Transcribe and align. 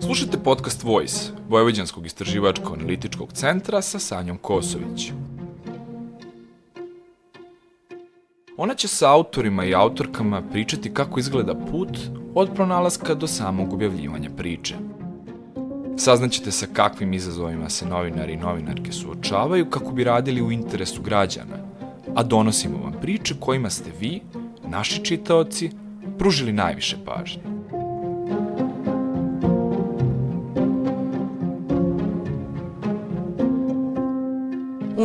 Slušajte 0.00 0.38
podcast 0.44 0.82
Voice, 0.82 1.32
Vojvođanskog 1.48 2.06
istraživačko-analitičkog 2.06 3.32
centra 3.32 3.82
sa 3.82 3.98
Sanjom 3.98 4.38
Kosović. 4.38 5.12
Ona 8.56 8.74
će 8.74 8.88
sa 8.88 9.10
autorima 9.10 9.64
i 9.64 9.74
autorkama 9.74 10.42
pričati 10.52 10.94
kako 10.94 11.20
izgleda 11.20 11.54
put 11.54 11.98
od 12.34 12.50
pronalaska 12.54 13.14
do 13.14 13.26
samog 13.26 13.72
objavljivanja 13.72 14.30
priče. 14.36 14.74
Saznaćete 15.96 16.50
sa 16.50 16.66
kakvim 16.72 17.12
izazovima 17.12 17.68
se 17.68 17.86
novinari 17.86 18.32
i 18.32 18.36
novinarke 18.36 18.92
suočavaju 18.92 19.70
kako 19.70 19.92
bi 19.92 20.04
radili 20.04 20.42
u 20.42 20.52
interesu 20.52 21.02
građana, 21.02 21.56
a 22.14 22.22
donosimo 22.22 22.78
vam 22.78 22.92
priče 23.00 23.34
kojima 23.40 23.70
ste 23.70 23.90
vi, 24.00 24.20
naši 24.68 25.04
čitaoci, 25.04 25.70
pružili 26.18 26.52
najviše 26.52 26.96
pažnje. 27.04 27.51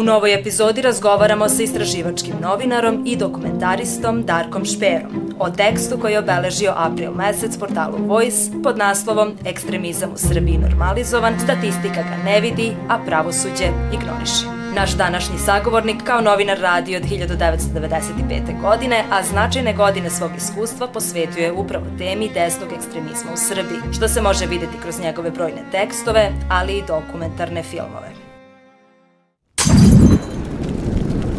Novoj 0.07 0.33
epizodi 0.33 0.81
razgovaramo 0.81 1.49
sa 1.49 1.63
istraživačkim 1.63 2.33
novinarom 2.41 3.03
i 3.05 3.15
dokumentaristom 3.15 4.23
Darkom 4.25 4.65
Šperom 4.65 5.35
o 5.39 5.49
tekstu 5.49 5.97
koji 6.01 6.11
je 6.11 6.19
obeležio 6.19 6.73
april 6.75 7.11
mesec 7.11 7.57
portalu 7.57 7.97
Voice 8.07 8.51
pod 8.63 8.77
naslovom 8.77 9.33
Ekstremizam 9.45 10.11
u 10.11 10.17
Srbiji 10.17 10.57
normalizovan, 10.57 11.39
statistika 11.39 12.03
ga 12.03 12.23
ne 12.25 12.39
vidi, 12.39 12.71
a 12.89 12.99
pravosuđe 13.05 13.67
ignoriše. 13.93 14.45
Naš 14.75 14.91
današnji 14.91 15.37
sagovornik 15.37 16.03
kao 16.03 16.21
novinar 16.21 16.59
radi 16.59 16.95
od 16.95 17.03
1995. 17.03 18.61
godine, 18.61 19.03
a 19.11 19.23
značajne 19.23 19.73
godine 19.73 20.09
svog 20.09 20.31
iskustva 20.37 20.87
posvetuje 20.87 21.51
upravo 21.51 21.85
temi 21.97 22.29
desnog 22.33 22.73
ekstremizma 22.73 23.33
u 23.33 23.37
Srbiji, 23.37 23.93
što 23.93 24.07
se 24.07 24.21
može 24.21 24.45
videti 24.45 24.77
kroz 24.81 24.99
njegove 24.99 25.31
brojne 25.31 25.63
tekstove, 25.71 26.31
ali 26.49 26.77
i 26.77 26.83
dokumentarne 26.87 27.63
filmove. 27.63 28.16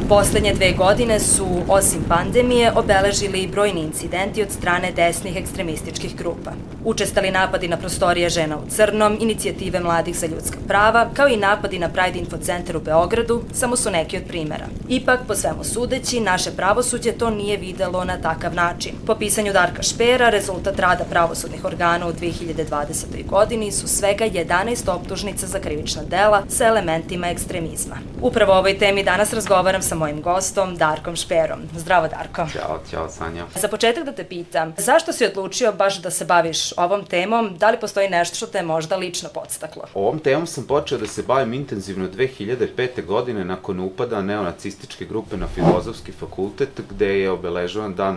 Poslednje 0.08 0.54
dve 0.54 0.72
godine 0.72 1.20
su, 1.20 1.46
osim 1.68 2.04
pandemije, 2.08 2.72
obeležili 2.76 3.42
i 3.42 3.48
brojni 3.48 3.80
incidenti 3.80 4.42
od 4.42 4.50
strane 4.50 4.92
desnih 4.92 5.36
ekstremističkih 5.36 6.16
grupa. 6.16 6.50
Učestali 6.84 7.30
napadi 7.30 7.68
na 7.68 7.76
prostorije 7.76 8.28
žena 8.28 8.56
u 8.56 8.70
crnom, 8.70 9.18
inicijative 9.20 9.80
mladih 9.80 10.16
za 10.16 10.26
ljudska 10.26 10.58
prava, 10.68 11.08
kao 11.14 11.28
i 11.28 11.36
napadi 11.36 11.78
na 11.78 11.88
Pride 11.88 12.18
Info 12.18 12.36
Center 12.36 12.76
u 12.76 12.80
Beogradu, 12.80 13.42
samo 13.52 13.76
su 13.76 13.90
neki 13.90 14.16
od 14.16 14.22
primera. 14.28 14.66
Ipak, 14.88 15.20
po 15.26 15.34
svemu 15.34 15.64
sudeći, 15.64 16.20
naše 16.20 16.50
pravosuđe 16.50 17.12
to 17.12 17.30
nije 17.30 17.56
videlo 17.56 18.04
na 18.04 18.16
takav 18.16 18.54
način. 18.54 18.92
Po 19.06 19.14
pisanju 19.14 19.52
Darka 19.52 19.82
Špera, 19.82 20.30
rezultat 20.30 20.78
rada 20.78 21.04
pravosudnih 21.10 21.64
organa 21.64 22.06
u 22.06 22.12
2020. 22.12 23.26
godini 23.26 23.72
su 23.72 23.88
svega 23.88 24.24
11 24.24 24.90
optužnica 24.90 25.46
za 25.46 25.60
krivična 25.60 26.02
dela 26.02 26.42
sa 26.48 26.66
elementima 26.66 27.28
ekstremizma. 27.28 27.96
Upravo 28.22 28.52
o 28.52 28.58
ovoj 28.58 28.78
temi 28.78 29.04
danas 29.04 29.32
razgovaram 29.32 29.82
sa 29.82 29.97
mojim 29.98 30.22
gostom 30.22 30.76
Darkom 30.76 31.16
Šperom. 31.16 31.60
Zdravo 31.76 32.08
Darko. 32.08 32.46
Ćao, 32.52 32.80
ćao 32.90 33.08
Sanja. 33.08 33.44
Za 33.54 33.68
početak 33.68 34.04
da 34.04 34.12
te 34.12 34.24
pitam, 34.24 34.74
zašto 34.76 35.12
si 35.12 35.26
odlučio 35.26 35.72
baš 35.72 36.02
da 36.02 36.10
se 36.10 36.24
baviš 36.24 36.72
ovom 36.76 37.04
temom? 37.04 37.56
Da 37.58 37.70
li 37.70 37.80
postoji 37.80 38.08
nešto 38.08 38.36
što 38.36 38.46
te 38.46 38.62
možda 38.62 38.96
lično 38.96 39.28
podstaklo? 39.34 39.84
Ovom 39.94 40.18
temom 40.18 40.46
sam 40.46 40.64
počeo 40.64 40.98
da 40.98 41.06
se 41.06 41.22
bavim 41.22 41.52
intenzivno 41.52 42.08
2005. 42.08 43.04
godine 43.04 43.44
nakon 43.44 43.80
upada 43.80 44.22
neonacističke 44.22 45.04
grupe 45.04 45.36
na 45.36 45.46
Filozofski 45.54 46.12
fakultet 46.12 46.80
gde 46.90 47.20
je 47.20 47.30
obeležavan 47.30 47.94
dan 47.94 48.16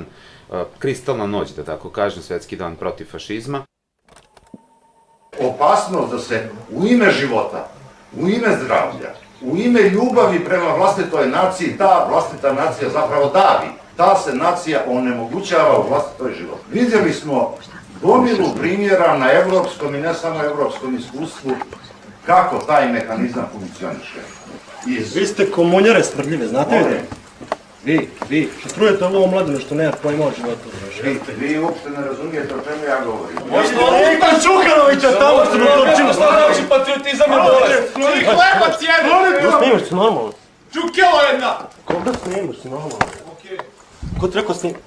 uh, 0.50 0.58
kristalna 0.80 1.28
noć, 1.28 1.50
da 1.50 1.64
tako 1.64 1.90
kažem, 1.90 2.24
svetski 2.24 2.56
dan 2.56 2.76
protiv 2.76 3.06
fašizma. 3.12 3.66
Opasnost 5.40 6.12
da 6.12 6.20
se 6.20 6.50
u 6.72 6.88
ime 6.88 7.12
života, 7.12 7.68
u 8.20 8.30
ime 8.30 8.58
zdravlja, 8.64 9.14
u 9.42 9.58
ime 9.58 9.82
ljubavi 9.82 10.46
prema 10.46 10.74
vlastitoj 10.74 11.28
naciji, 11.28 11.78
ta 11.78 12.08
vlastita 12.10 12.54
nacija 12.54 12.90
zapravo 12.90 13.30
davi. 13.30 13.68
Ta 13.98 14.16
se 14.16 14.36
nacija 14.36 14.84
onemogućava 14.88 15.80
u 15.80 15.90
vlastitoj 15.90 16.34
život. 16.34 16.60
Vidjeli 16.72 17.14
smo 17.14 17.56
gomilu 18.02 18.48
primjera 18.60 19.18
na 19.18 19.32
evropskom 19.32 19.96
i 19.96 20.02
ne 20.02 20.14
samo 20.14 20.44
evropskom 20.44 20.96
iskustvu 20.96 21.52
kako 22.26 22.58
taj 22.58 22.92
mehanizam 22.92 23.46
funkcioniše. 23.52 24.20
Iz... 24.88 25.16
Vi 25.16 25.26
ste 25.26 25.52
komunjare 25.52 26.04
smrdljive, 26.04 26.48
znate 26.48 26.80
li? 26.80 27.21
Vi, 27.84 28.10
vi, 28.30 28.50
što 28.60 28.70
trujete 28.70 29.06
ovo 29.06 29.24
omladinu 29.24 29.60
što 29.60 29.76
nema 29.76 29.92
pojma 30.04 30.26
o 30.26 30.32
životu. 30.38 30.68
Vi, 31.04 31.20
vi 31.38 31.60
uopšte 31.60 31.90
ne 31.90 32.02
razumijete 32.08 32.56
o 32.56 32.58
čemu 32.58 32.84
ja 32.86 33.06
govorim. 33.06 33.38
Možda 33.50 33.82
Eka 34.12 34.28
Čukanovića 34.44 35.20
tamo 35.20 35.46
što 35.46 35.58
torčimo. 35.58 36.14
Šta 36.14 36.28
znači 36.32 36.70
patriotizam 36.70 37.32
je 37.32 37.38
bolest? 37.38 37.94
Ti 37.94 38.26
hlebac 38.26 38.76
jedan! 38.82 39.52
Da 39.52 39.58
snimaš 39.58 39.90
se 39.90 39.96
normalno. 39.96 40.32
Čukelo 40.74 41.22
jedna! 41.32 41.58
Koga 41.86 42.12
snimaš 42.24 42.58
se 42.62 42.70
normalno? 42.70 42.98
Ko 44.20 44.28
ti 44.28 44.38
rekao 44.38 44.56
snimaš? 44.56 44.82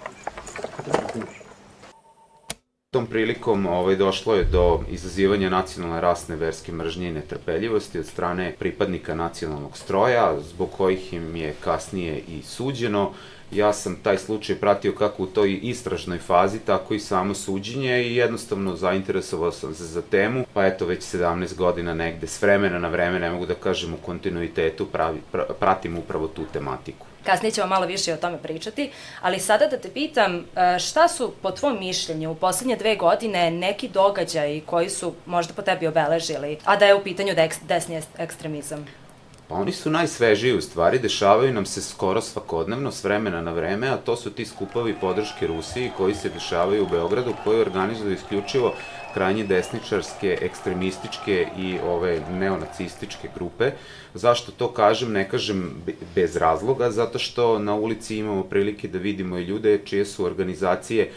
Tom 2.95 3.07
prilikom 3.07 3.67
ovaj, 3.67 3.97
došlo 3.97 4.35
je 4.35 4.45
do 4.45 4.81
izazivanja 4.91 5.49
nacionalne 5.51 6.01
rasne 6.01 6.37
verske 6.37 6.73
mržnje 6.73 7.09
i 7.09 7.13
netrpeljivosti 7.13 7.99
od 7.99 8.07
strane 8.07 8.55
pripadnika 8.59 9.15
nacionalnog 9.15 9.77
stroja, 9.77 10.41
zbog 10.41 10.71
kojih 10.71 11.13
im 11.13 11.37
je 11.37 11.55
kasnije 11.65 12.21
i 12.29 12.43
suđeno. 12.43 13.13
Ja 13.53 13.73
sam 13.73 13.97
taj 14.03 14.19
slučaj 14.19 14.57
pratio 14.57 14.93
kako 14.93 15.23
u 15.23 15.27
toj 15.27 15.59
istražnoj 15.63 16.19
fazi, 16.19 16.59
tako 16.59 16.95
i 16.95 17.01
samo 17.01 17.35
suđenje 17.35 18.03
i 18.03 18.17
jednostavno 18.17 18.77
zainteresovao 18.77 19.53
sam 19.53 19.75
se 19.75 19.85
za 19.85 20.03
temu, 20.03 20.45
pa 20.53 20.67
eto 20.67 20.87
već 20.87 21.03
17 21.03 21.57
godina 21.57 21.95
negde 21.95 22.27
s 22.27 22.43
vremena 22.43 22.79
na 22.79 22.89
vreme, 22.89 23.19
ne 23.19 23.31
mogu 23.31 23.47
da 23.47 23.55
kažem 23.55 23.95
u 23.95 24.07
kontinuitetu, 24.07 24.87
pravi, 24.87 25.19
pra, 25.33 25.45
pratim 25.61 25.99
upravo 25.99 26.29
tu 26.29 26.43
tematiku. 26.53 27.07
Kasnije 27.25 27.53
ćemo 27.53 27.67
malo 27.67 27.87
više 27.87 28.15
o 28.15 28.17
tome 28.17 28.39
pričati, 28.39 28.91
ali 29.21 29.41
sada 29.41 29.67
da 29.67 29.79
te 29.79 29.89
pitam, 29.89 30.37
e, 30.37 30.79
šta 30.79 31.09
su 31.09 31.33
po 31.43 31.51
tvom 31.51 31.79
mišljenju 31.79 32.31
u 32.31 32.35
poslednje 32.35 32.77
dve 32.77 32.97
godine 32.97 33.51
neki 33.51 33.89
događaji 33.89 34.61
koji 34.67 34.91
su 34.91 35.15
možda 35.27 35.55
po 35.55 35.63
tebi 35.63 35.87
obeležili, 35.87 36.59
a 36.65 36.77
da 36.77 36.87
je 36.87 36.95
u 36.95 37.03
pitanju 37.03 37.35
desni 37.69 38.03
ekstremizam? 38.19 39.04
Pa 39.49 39.55
oni 39.55 39.73
su 39.73 39.91
najsvežiji 39.91 40.57
u 40.57 40.61
stvari, 40.61 40.99
dešavaju 40.99 41.53
nam 41.53 41.67
se 41.67 41.83
skoro 41.83 42.21
svakodnevno, 42.21 42.93
s 42.93 43.05
vremena 43.05 43.41
na 43.41 43.53
vreme, 43.53 43.89
a 43.89 43.97
to 43.97 44.17
su 44.17 44.31
ti 44.31 44.47
skupovi 44.47 44.95
podrške 45.01 45.47
Rusiji 45.47 45.91
koji 45.97 46.15
se 46.15 46.29
dešavaju 46.29 46.83
u 46.83 46.89
Beogradu, 46.89 47.35
koji 47.45 47.61
organizuju 47.61 48.13
isključivo 48.13 48.75
krajnje 49.15 49.45
desničarske, 49.45 50.39
ekstremističke 50.41 51.47
i 51.59 51.79
ove 51.87 52.21
neonacističke 52.31 53.29
grupe. 53.35 53.71
Zašto 54.15 54.53
to 54.53 54.73
kažem? 54.73 55.13
Ne 55.13 55.29
kažem 55.29 55.83
bez 56.15 56.37
razloga, 56.37 56.91
zato 56.91 57.19
što 57.19 57.59
na 57.59 57.75
ulici 57.75 58.17
imamo 58.17 58.43
prilike 58.43 58.89
da 58.89 58.99
vidimo 58.99 59.39
i 59.39 59.45
ljude 59.45 59.81
čije 59.85 60.07
su 60.07 60.25
organizacije 60.25 61.11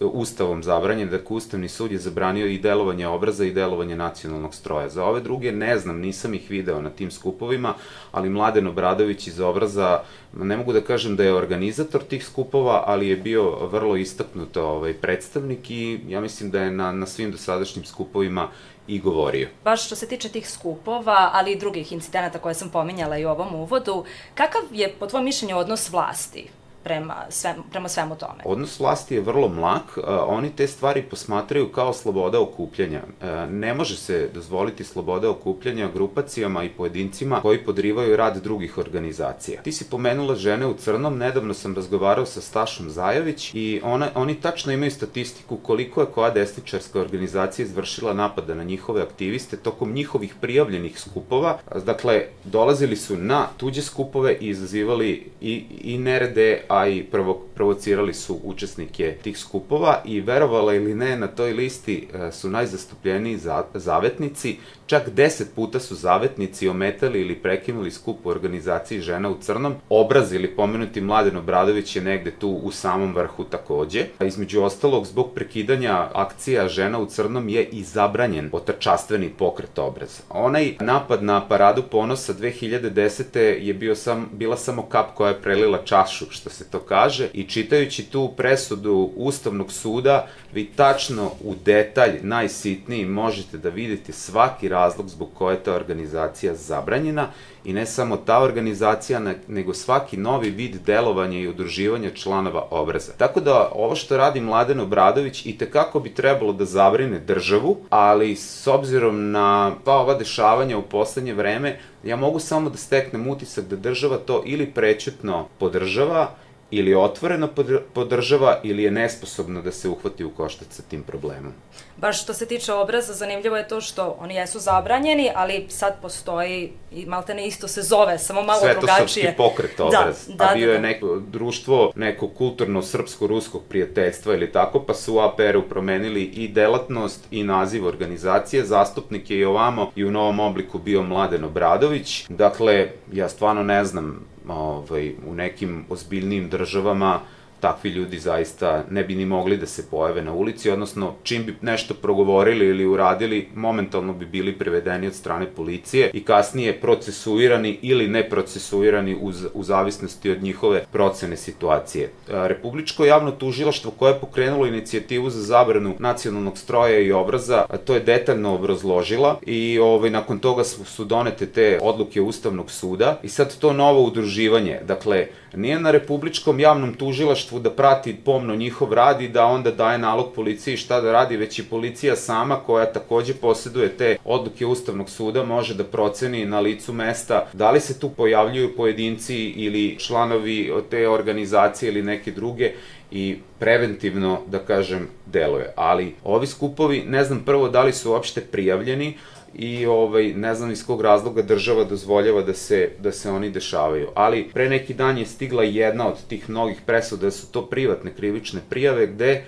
ustavom 0.00 0.62
zabranjen, 0.62 1.10
dakle 1.10 1.36
Ustavni 1.36 1.68
sud 1.68 1.92
je 1.92 1.98
zabranio 1.98 2.46
i 2.46 2.58
delovanje 2.58 3.06
obraza 3.06 3.44
i 3.44 3.52
delovanje 3.52 3.96
nacionalnog 3.96 4.54
stroja. 4.54 4.88
Za 4.88 5.04
ove 5.04 5.20
druge 5.20 5.52
ne 5.52 5.78
znam, 5.78 6.00
nisam 6.00 6.34
ih 6.34 6.50
video 6.50 6.80
na 6.82 6.90
tim 6.90 7.10
skupovima, 7.10 7.74
ali 8.12 8.30
Mladen 8.30 8.66
Obradović 8.66 9.26
iz 9.26 9.40
obraza, 9.40 10.00
ne 10.32 10.56
mogu 10.56 10.72
da 10.72 10.80
kažem 10.80 11.16
da 11.16 11.24
je 11.24 11.34
organizator 11.34 12.02
tih 12.02 12.24
skupova, 12.26 12.84
ali 12.86 13.08
je 13.08 13.16
bio 13.16 13.66
vrlo 13.66 13.96
istaknut 13.96 14.56
ovaj, 14.56 14.94
predstavnik 14.94 15.70
i 15.70 16.00
ja 16.08 16.20
mislim 16.20 16.50
da 16.50 16.60
je 16.60 16.70
na, 16.70 16.92
na 16.92 17.06
svim 17.06 17.30
dosadašnjim 17.30 17.84
skupovima 17.84 18.48
i 18.86 18.98
govorio. 18.98 19.48
Baš 19.64 19.86
što 19.86 19.96
se 19.96 20.08
tiče 20.08 20.28
tih 20.28 20.50
skupova, 20.50 21.30
ali 21.32 21.52
i 21.52 21.58
drugih 21.58 21.92
incidenata 21.92 22.38
koje 22.38 22.54
sam 22.54 22.70
pominjala 22.70 23.18
i 23.18 23.24
u 23.24 23.28
ovom 23.28 23.54
uvodu, 23.54 24.04
kakav 24.34 24.62
je 24.72 24.94
po 24.98 25.06
tvojom 25.06 25.24
mišljenju 25.24 25.58
odnos 25.58 25.90
vlasti 25.90 26.48
prema, 26.86 27.14
sve, 27.28 27.54
prema 27.70 27.88
svemu 27.88 28.16
tome. 28.16 28.42
Odnos 28.44 28.80
vlasti 28.80 29.14
je 29.14 29.20
vrlo 29.20 29.48
mlak, 29.48 29.98
oni 30.26 30.50
te 30.56 30.66
stvari 30.66 31.02
posmatraju 31.02 31.72
kao 31.72 31.92
sloboda 31.92 32.40
okupljanja. 32.40 33.00
E, 33.22 33.46
ne 33.50 33.74
može 33.74 33.96
se 33.96 34.28
dozvoliti 34.34 34.84
sloboda 34.84 35.30
okupljanja 35.30 35.88
grupacijama 35.94 36.64
i 36.64 36.68
pojedincima 36.68 37.40
koji 37.40 37.64
podrivaju 37.64 38.16
rad 38.16 38.36
drugih 38.42 38.78
organizacija. 38.78 39.62
Ti 39.62 39.72
si 39.72 39.90
pomenula 39.90 40.34
žene 40.34 40.66
u 40.66 40.74
crnom, 40.74 41.18
nedavno 41.18 41.54
sam 41.54 41.74
razgovarao 41.74 42.26
sa 42.26 42.40
Stašom 42.40 42.90
Zajović 42.90 43.50
i 43.54 43.80
ona, 43.84 44.08
oni 44.14 44.34
tačno 44.40 44.72
imaju 44.72 44.90
statistiku 44.90 45.56
koliko 45.56 46.00
je 46.00 46.06
koja 46.06 46.30
desničarska 46.30 47.00
organizacija 47.00 47.66
izvršila 47.66 48.14
napada 48.14 48.54
na 48.54 48.64
njihove 48.64 49.02
aktiviste 49.02 49.56
tokom 49.56 49.92
njihovih 49.92 50.34
prijavljenih 50.40 51.00
skupova. 51.00 51.58
Dakle, 51.84 52.22
dolazili 52.44 52.96
su 52.96 53.16
na 53.16 53.46
tuđe 53.56 53.82
skupove 53.82 54.36
i 54.40 54.48
izazivali 54.48 55.30
i, 55.40 55.64
i 55.80 55.98
nerede, 55.98 56.62
i 56.84 57.02
prvo, 57.02 57.42
provocirali 57.54 58.14
su 58.14 58.40
učesnike 58.44 59.16
tih 59.22 59.38
skupova 59.38 60.02
i 60.04 60.20
verovala 60.20 60.74
ili 60.74 60.94
ne, 60.94 61.16
na 61.16 61.26
toj 61.26 61.52
listi 61.52 62.08
e, 62.14 62.32
su 62.32 62.50
najzastupljeniji 62.50 63.38
za, 63.38 63.64
zavetnici, 63.74 64.56
čak 64.86 65.08
deset 65.10 65.54
puta 65.54 65.80
su 65.80 65.94
zavetnici 65.94 66.68
ometali 66.68 67.20
ili 67.20 67.34
prekinuli 67.34 67.90
skup 67.90 68.26
u 68.26 68.28
organizaciji 68.28 69.00
žena 69.00 69.30
u 69.30 69.38
crnom. 69.40 69.74
Obraz 69.88 70.32
ili 70.32 70.48
pomenuti 70.48 71.00
Mladen 71.00 71.36
Obradović 71.36 71.96
je 71.96 72.02
negde 72.02 72.30
tu 72.30 72.48
u 72.48 72.70
samom 72.70 73.14
vrhu 73.14 73.44
takođe. 73.44 74.04
A 74.18 74.24
između 74.24 74.62
ostalog, 74.62 75.06
zbog 75.06 75.30
prekidanja 75.34 76.08
akcija 76.14 76.68
žena 76.68 76.98
u 76.98 77.06
crnom 77.06 77.48
je 77.48 77.64
i 77.64 77.82
zabranjen 77.82 78.50
otačastveni 78.52 79.30
pokret 79.38 79.78
obraz. 79.78 80.20
Onaj 80.30 80.74
napad 80.80 81.22
na 81.22 81.48
paradu 81.48 81.82
ponosa 81.82 82.34
2010. 82.34 83.38
je 83.38 83.74
bio 83.74 83.94
sam, 83.94 84.28
bila 84.32 84.56
samo 84.56 84.82
kap 84.82 85.14
koja 85.14 85.28
je 85.28 85.42
prelila 85.42 85.78
čašu, 85.84 86.26
što 86.30 86.50
se 86.50 86.65
to 86.70 86.78
kaže, 86.78 87.28
i 87.32 87.44
čitajući 87.44 88.02
tu 88.02 88.32
presudu 88.36 89.10
Ustavnog 89.16 89.72
suda, 89.72 90.26
vi 90.52 90.64
tačno 90.64 91.30
u 91.44 91.54
detalj, 91.64 92.18
najsitniji, 92.22 93.04
možete 93.04 93.58
da 93.58 93.68
vidite 93.68 94.12
svaki 94.12 94.68
razlog 94.68 95.08
zbog 95.08 95.28
koje 95.34 95.54
je 95.54 95.62
ta 95.62 95.74
organizacija 95.74 96.54
zabranjena 96.54 97.28
i 97.64 97.72
ne 97.72 97.86
samo 97.86 98.16
ta 98.16 98.38
organizacija, 98.42 99.20
nego 99.48 99.74
svaki 99.74 100.16
novi 100.16 100.50
vid 100.50 100.76
delovanja 100.86 101.38
i 101.38 101.48
udruživanja 101.48 102.10
članova 102.10 102.66
obraza. 102.70 103.12
Tako 103.18 103.40
da 103.40 103.70
ovo 103.74 103.94
što 103.96 104.16
radi 104.16 104.40
Mladen 104.40 104.80
Obradović 104.80 105.46
i 105.46 105.58
tekako 105.58 106.00
bi 106.00 106.14
trebalo 106.14 106.52
da 106.52 106.64
zabrine 106.64 107.18
državu, 107.18 107.76
ali 107.90 108.36
s 108.36 108.66
obzirom 108.66 109.30
na 109.30 109.72
pa 109.84 109.92
ova 109.92 110.14
dešavanja 110.14 110.78
u 110.78 110.82
poslednje 110.82 111.34
vreme, 111.34 111.78
ja 112.04 112.16
mogu 112.16 112.38
samo 112.38 112.70
da 112.70 112.76
steknem 112.76 113.28
utisak 113.28 113.64
da 113.64 113.76
država 113.76 114.16
to 114.16 114.42
ili 114.46 114.66
prećutno 114.66 115.48
podržava, 115.58 116.34
ili 116.70 116.94
otvoreno 116.94 117.48
podržava 117.94 118.60
ili 118.62 118.82
je 118.82 118.90
nesposobna 118.90 119.60
da 119.62 119.72
se 119.72 119.88
uhvati 119.88 120.24
u 120.24 120.30
koštac 120.30 120.68
sa 120.70 120.82
tim 120.82 121.02
problemom. 121.02 121.52
Baš 121.96 122.22
što 122.22 122.34
se 122.34 122.46
tiče 122.46 122.72
obraza, 122.72 123.12
zanimljivo 123.12 123.56
je 123.56 123.68
to 123.68 123.80
što 123.80 124.16
oni 124.20 124.34
jesu 124.34 124.58
zabranjeni, 124.58 125.30
ali 125.34 125.66
sad 125.68 125.94
postoji 126.02 126.72
i 126.92 127.06
malte 127.06 127.34
ne 127.34 127.46
isto 127.46 127.68
se 127.68 127.82
zove, 127.82 128.18
samo 128.18 128.42
malo 128.42 128.60
drugačije. 128.60 129.06
Svetosavski 129.08 129.36
pokret 129.36 129.80
obraz, 129.80 130.26
da, 130.28 130.34
da, 130.34 130.50
a 130.50 130.54
bio 130.54 130.66
da, 130.66 130.72
da. 130.72 130.86
je 130.86 130.94
neko 130.94 131.22
društvo, 131.28 131.92
neko 131.96 132.28
kulturno 132.28 132.82
srpsko-ruskog 132.82 133.62
prijateljstva 133.68 134.34
ili 134.34 134.52
tako, 134.52 134.80
pa 134.80 134.94
su 134.94 135.14
u 135.14 135.18
APR-u 135.18 135.62
promenili 135.62 136.22
i 136.22 136.48
delatnost 136.48 137.26
i 137.30 137.42
naziv 137.42 137.86
organizacije, 137.86 138.64
zastupnik 138.64 139.30
je 139.30 139.38
i 139.38 139.44
ovamo 139.44 139.92
i 139.96 140.04
u 140.04 140.10
novom 140.10 140.40
obliku 140.40 140.78
bio 140.78 141.02
Mladen 141.02 141.44
Obradović. 141.44 142.26
Dakle, 142.28 142.88
ja 143.12 143.28
stvarno 143.28 143.62
ne 143.62 143.84
znam 143.84 144.26
ovaj, 144.54 145.14
u 145.26 145.34
nekim 145.34 145.84
ozbiljnijim 145.88 146.48
državama 146.48 147.20
takvi 147.66 147.90
ljudi 147.90 148.18
zaista 148.18 148.84
ne 148.90 149.04
bi 149.04 149.14
ni 149.14 149.26
mogli 149.26 149.56
da 149.56 149.66
se 149.66 149.90
pojave 149.90 150.22
na 150.22 150.32
ulici, 150.32 150.70
odnosno 150.70 151.14
čim 151.22 151.44
bi 151.46 151.54
nešto 151.62 151.94
progovorili 151.94 152.66
ili 152.66 152.86
uradili, 152.86 153.48
momentalno 153.54 154.12
bi 154.12 154.26
bili 154.26 154.52
prevedeni 154.58 155.06
od 155.06 155.14
strane 155.14 155.46
policije 155.46 156.10
i 156.12 156.24
kasnije 156.24 156.80
procesuirani 156.80 157.78
ili 157.82 158.08
ne 158.08 158.28
procesuirani 158.28 159.16
uz, 159.20 159.46
u 159.54 159.62
zavisnosti 159.62 160.30
od 160.30 160.42
njihove 160.42 160.84
procene 160.92 161.36
situacije. 161.36 162.10
Republičko 162.28 163.04
javno 163.04 163.30
tužilaštvo 163.30 163.90
koje 163.90 164.12
je 164.12 164.20
pokrenulo 164.20 164.66
inicijativu 164.66 165.30
za 165.30 165.42
zabranu 165.42 165.94
nacionalnog 165.98 166.58
stroja 166.58 167.00
i 167.00 167.12
obraza, 167.12 167.64
to 167.84 167.94
je 167.94 168.00
detaljno 168.00 168.54
obrazložila 168.54 169.40
i 169.46 169.78
ovaj, 169.78 170.10
nakon 170.10 170.38
toga 170.38 170.64
su 170.64 171.04
donete 171.04 171.46
te 171.46 171.78
odluke 171.82 172.20
Ustavnog 172.20 172.70
suda 172.70 173.18
i 173.22 173.28
sad 173.28 173.58
to 173.58 173.72
novo 173.72 174.02
udruživanje, 174.02 174.80
dakle, 174.84 175.26
nije 175.56 175.80
na 175.80 175.90
Republičkom 175.90 176.60
javnom 176.60 176.94
tužilaštvu 176.94 177.58
da 177.58 177.70
prati 177.70 178.16
pomno 178.24 178.54
njihov 178.56 178.92
rad 178.92 179.20
i 179.22 179.28
da 179.28 179.46
onda 179.46 179.70
daje 179.70 179.98
nalog 179.98 180.32
policiji 180.34 180.76
šta 180.76 181.00
da 181.00 181.12
radi, 181.12 181.36
već 181.36 181.58
i 181.58 181.64
policija 181.64 182.16
sama 182.16 182.56
koja 182.56 182.92
takođe 182.92 183.34
posjeduje 183.34 183.88
te 183.88 184.16
odluke 184.24 184.66
Ustavnog 184.66 185.10
suda 185.10 185.44
može 185.44 185.74
da 185.74 185.84
proceni 185.84 186.44
na 186.46 186.60
licu 186.60 186.92
mesta 186.92 187.46
da 187.52 187.70
li 187.70 187.80
se 187.80 188.00
tu 188.00 188.10
pojavljuju 188.10 188.76
pojedinci 188.76 189.36
ili 189.36 189.96
članovi 189.98 190.72
te 190.90 191.08
organizacije 191.08 191.90
ili 191.90 192.02
neke 192.02 192.30
druge 192.30 192.72
i 193.10 193.36
preventivno, 193.58 194.40
da 194.46 194.58
kažem, 194.58 195.08
deluje. 195.26 195.72
Ali 195.76 196.14
ovi 196.24 196.46
skupovi, 196.46 197.04
ne 197.08 197.24
znam 197.24 197.42
prvo 197.44 197.68
da 197.68 197.82
li 197.82 197.92
su 197.92 198.10
uopšte 198.10 198.40
prijavljeni, 198.40 199.14
i 199.58 199.86
ovaj, 199.86 200.32
ne 200.32 200.54
znam 200.54 200.70
iz 200.70 200.86
kog 200.86 201.00
razloga 201.00 201.42
država 201.42 201.84
dozvoljava 201.84 202.42
da 202.42 202.54
se, 202.54 202.90
da 202.98 203.12
se 203.12 203.30
oni 203.30 203.50
dešavaju. 203.50 204.08
Ali 204.14 204.48
pre 204.54 204.68
neki 204.68 204.94
dan 204.94 205.18
je 205.18 205.26
stigla 205.26 205.62
jedna 205.62 206.08
od 206.08 206.26
tih 206.28 206.50
mnogih 206.50 206.80
presuda, 206.86 207.22
da 207.22 207.30
su 207.30 207.52
to 207.52 207.66
privatne 207.66 208.12
krivične 208.14 208.60
prijave, 208.70 209.06
gde 209.06 209.44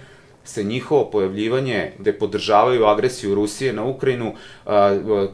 se 0.48 0.64
njihovo 0.64 1.10
pojavljivanje, 1.10 1.92
gde 1.98 2.12
podržavaju 2.12 2.84
agresiju 2.86 3.34
Rusije 3.34 3.72
na 3.72 3.84
Ukrajinu, 3.84 4.32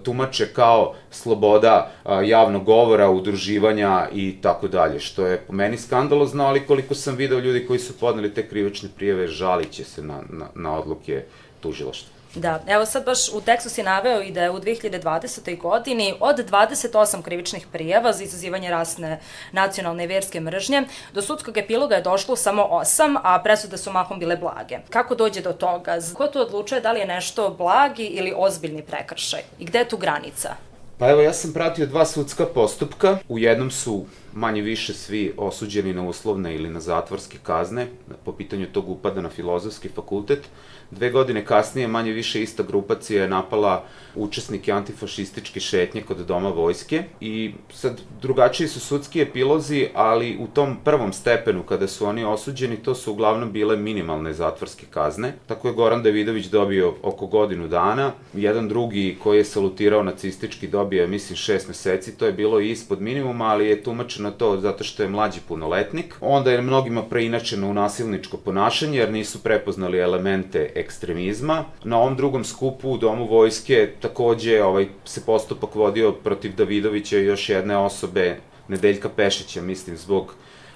tumače 0.03 0.47
kao 0.53 0.95
sloboda 1.11 1.91
javnog 2.25 2.65
govora, 2.65 3.11
udruživanja 3.11 4.09
i 4.15 4.37
tako 4.43 4.69
dalje, 4.69 5.01
što 5.01 5.27
je 5.27 5.39
po 5.47 5.53
meni 5.53 5.79
skandalozno, 5.79 6.45
ali 6.45 6.67
koliko 6.67 6.95
sam 6.95 7.17
video 7.17 7.39
ljudi 7.39 7.67
koji 7.67 7.79
su 7.79 7.99
podneli 7.99 8.35
te 8.35 8.49
krivične 8.49 8.89
prijeve, 8.97 9.29
žaliće 9.29 9.85
se 9.85 10.03
na, 10.03 10.23
na, 10.31 10.47
na 10.55 10.79
odluke 10.79 11.23
tužilaštva. 11.61 12.14
Da, 12.35 12.61
evo 12.67 12.87
sad 12.87 13.05
baš 13.05 13.29
u 13.29 13.41
tekstu 13.41 13.71
si 13.71 13.83
naveo 13.83 14.23
i 14.23 14.33
da 14.33 14.43
je 14.43 14.51
u 14.51 14.61
2020. 14.61 15.59
godini 15.59 16.15
od 16.21 16.51
28 16.51 17.23
krivičnih 17.23 17.67
prijava 17.73 18.13
za 18.13 18.25
izazivanje 18.25 18.71
rasne, 18.71 19.21
nacionalne 19.53 20.05
i 20.05 20.07
verske 20.07 20.41
mržnje, 20.41 20.83
do 21.13 21.23
sudskog 21.23 21.57
epiloga 21.57 21.95
je 21.95 22.03
došlo 22.03 22.37
samo 22.37 22.63
8, 22.63 23.19
a 23.23 23.43
presude 23.43 23.77
su 23.77 23.93
mahom 23.93 24.19
bile 24.19 24.37
blage. 24.37 24.79
Kako 24.91 25.15
dođe 25.15 25.41
do 25.41 25.53
toga? 25.53 25.99
Ko 26.15 26.27
tu 26.27 26.41
odlučuje 26.41 26.81
da 26.81 26.93
li 26.93 27.01
je 27.01 27.07
nešto 27.07 27.51
blagi 27.59 28.05
ili 28.05 28.33
ozbiljni 28.37 28.83
prekršaj? 28.83 29.41
I 29.59 29.65
gde 29.65 29.79
je 29.79 29.89
tu 29.89 29.97
granica? 29.97 30.55
Pa 30.99 31.11
evo, 31.11 31.21
ja 31.21 31.33
sam 31.33 31.53
pratio 31.53 31.87
dva 31.87 32.07
sudska 32.07 32.47
postupka. 32.47 33.19
U 33.29 33.39
jednom 33.39 33.71
su 33.71 34.07
manje 34.35 34.63
više 34.63 34.95
svi 34.95 35.33
osuđeni 35.37 35.93
na 35.93 36.09
uslovne 36.09 36.55
ili 36.55 36.71
na 36.71 36.81
zatvorske 36.81 37.39
kazne 37.43 37.87
po 38.25 38.33
pitanju 38.33 38.67
tog 38.73 38.89
upada 38.89 39.21
na 39.21 39.29
filozofski 39.29 39.89
fakultet. 39.89 40.49
Dve 40.91 41.11
godine 41.11 41.45
kasnije 41.45 41.89
manje 41.89 42.13
više 42.13 42.43
ista 42.43 42.63
grupacija 42.63 43.23
je 43.23 43.29
napala 43.29 43.85
učesnike 44.15 44.73
antifašističke 44.73 45.61
šetnje 45.61 46.03
kod 46.03 46.17
doma 46.17 46.49
vojske 46.49 47.05
i 47.21 47.53
sad 47.73 48.01
drugačiji 48.23 48.69
su 48.69 48.81
sudski 48.81 49.21
epilozi, 49.21 49.89
ali 49.95 50.37
u 50.41 50.47
tom 50.47 50.77
prvom 50.85 51.13
stepenu 51.13 51.63
kada 51.63 51.89
su 51.89 52.07
oni 52.07 52.25
osuđeni 52.25 52.77
to 52.77 52.95
su 52.95 53.13
uglavnom 53.13 53.53
bile 53.53 53.77
minimalne 53.77 54.33
zatvorske 54.33 54.87
kazne. 54.91 55.33
Tako 55.47 55.69
je 55.69 55.75
Goran 55.75 56.03
Davidović 56.03 56.47
dobio 56.47 56.95
oko 57.03 57.27
godinu 57.27 57.69
dana, 57.69 58.13
jedan 58.35 58.69
drugi 58.69 59.17
koji 59.23 59.39
je 59.39 59.45
salutirao 59.45 60.03
nacistički 60.03 60.69
dobio 60.69 61.09
mislim 61.09 61.37
šest 61.37 61.69
meseci, 61.69 62.19
to 62.19 62.27
je 62.27 62.33
bilo 62.33 62.61
ispod 62.61 63.01
minimuma, 63.01 63.45
ali 63.45 63.67
je 63.67 63.83
tumačeno 63.83 64.24
to 64.31 64.61
zato 64.61 64.85
što 64.85 65.03
je 65.03 65.09
mlađi 65.09 65.41
punoletnik. 65.49 66.15
Onda 66.21 66.53
je 66.53 66.63
mnogima 66.63 67.03
preinačeno 67.03 67.71
u 67.71 67.75
nasilničko 67.75 68.37
ponašanje 68.37 68.99
jer 68.99 69.13
nisu 69.13 69.43
prepoznali 69.43 69.99
elemente 69.99 70.71
ekstremizma. 70.75 71.65
Na 71.85 71.99
ovom 71.99 72.17
drugom 72.17 72.45
skupu 72.45 72.91
u 72.91 72.99
Domu 72.99 73.27
vojske 73.27 73.91
takođe 74.01 74.63
ovaj, 74.63 74.89
se 75.05 75.25
postupak 75.27 75.75
vodio 75.75 76.13
protiv 76.13 76.57
Davidovića 76.57 77.19
i 77.19 77.25
još 77.25 77.49
jedne 77.49 77.77
osobe, 77.77 78.37
Nedeljka 78.69 79.09
Pešića, 79.09 79.63
mislim, 79.63 79.97
zbog 79.97 80.35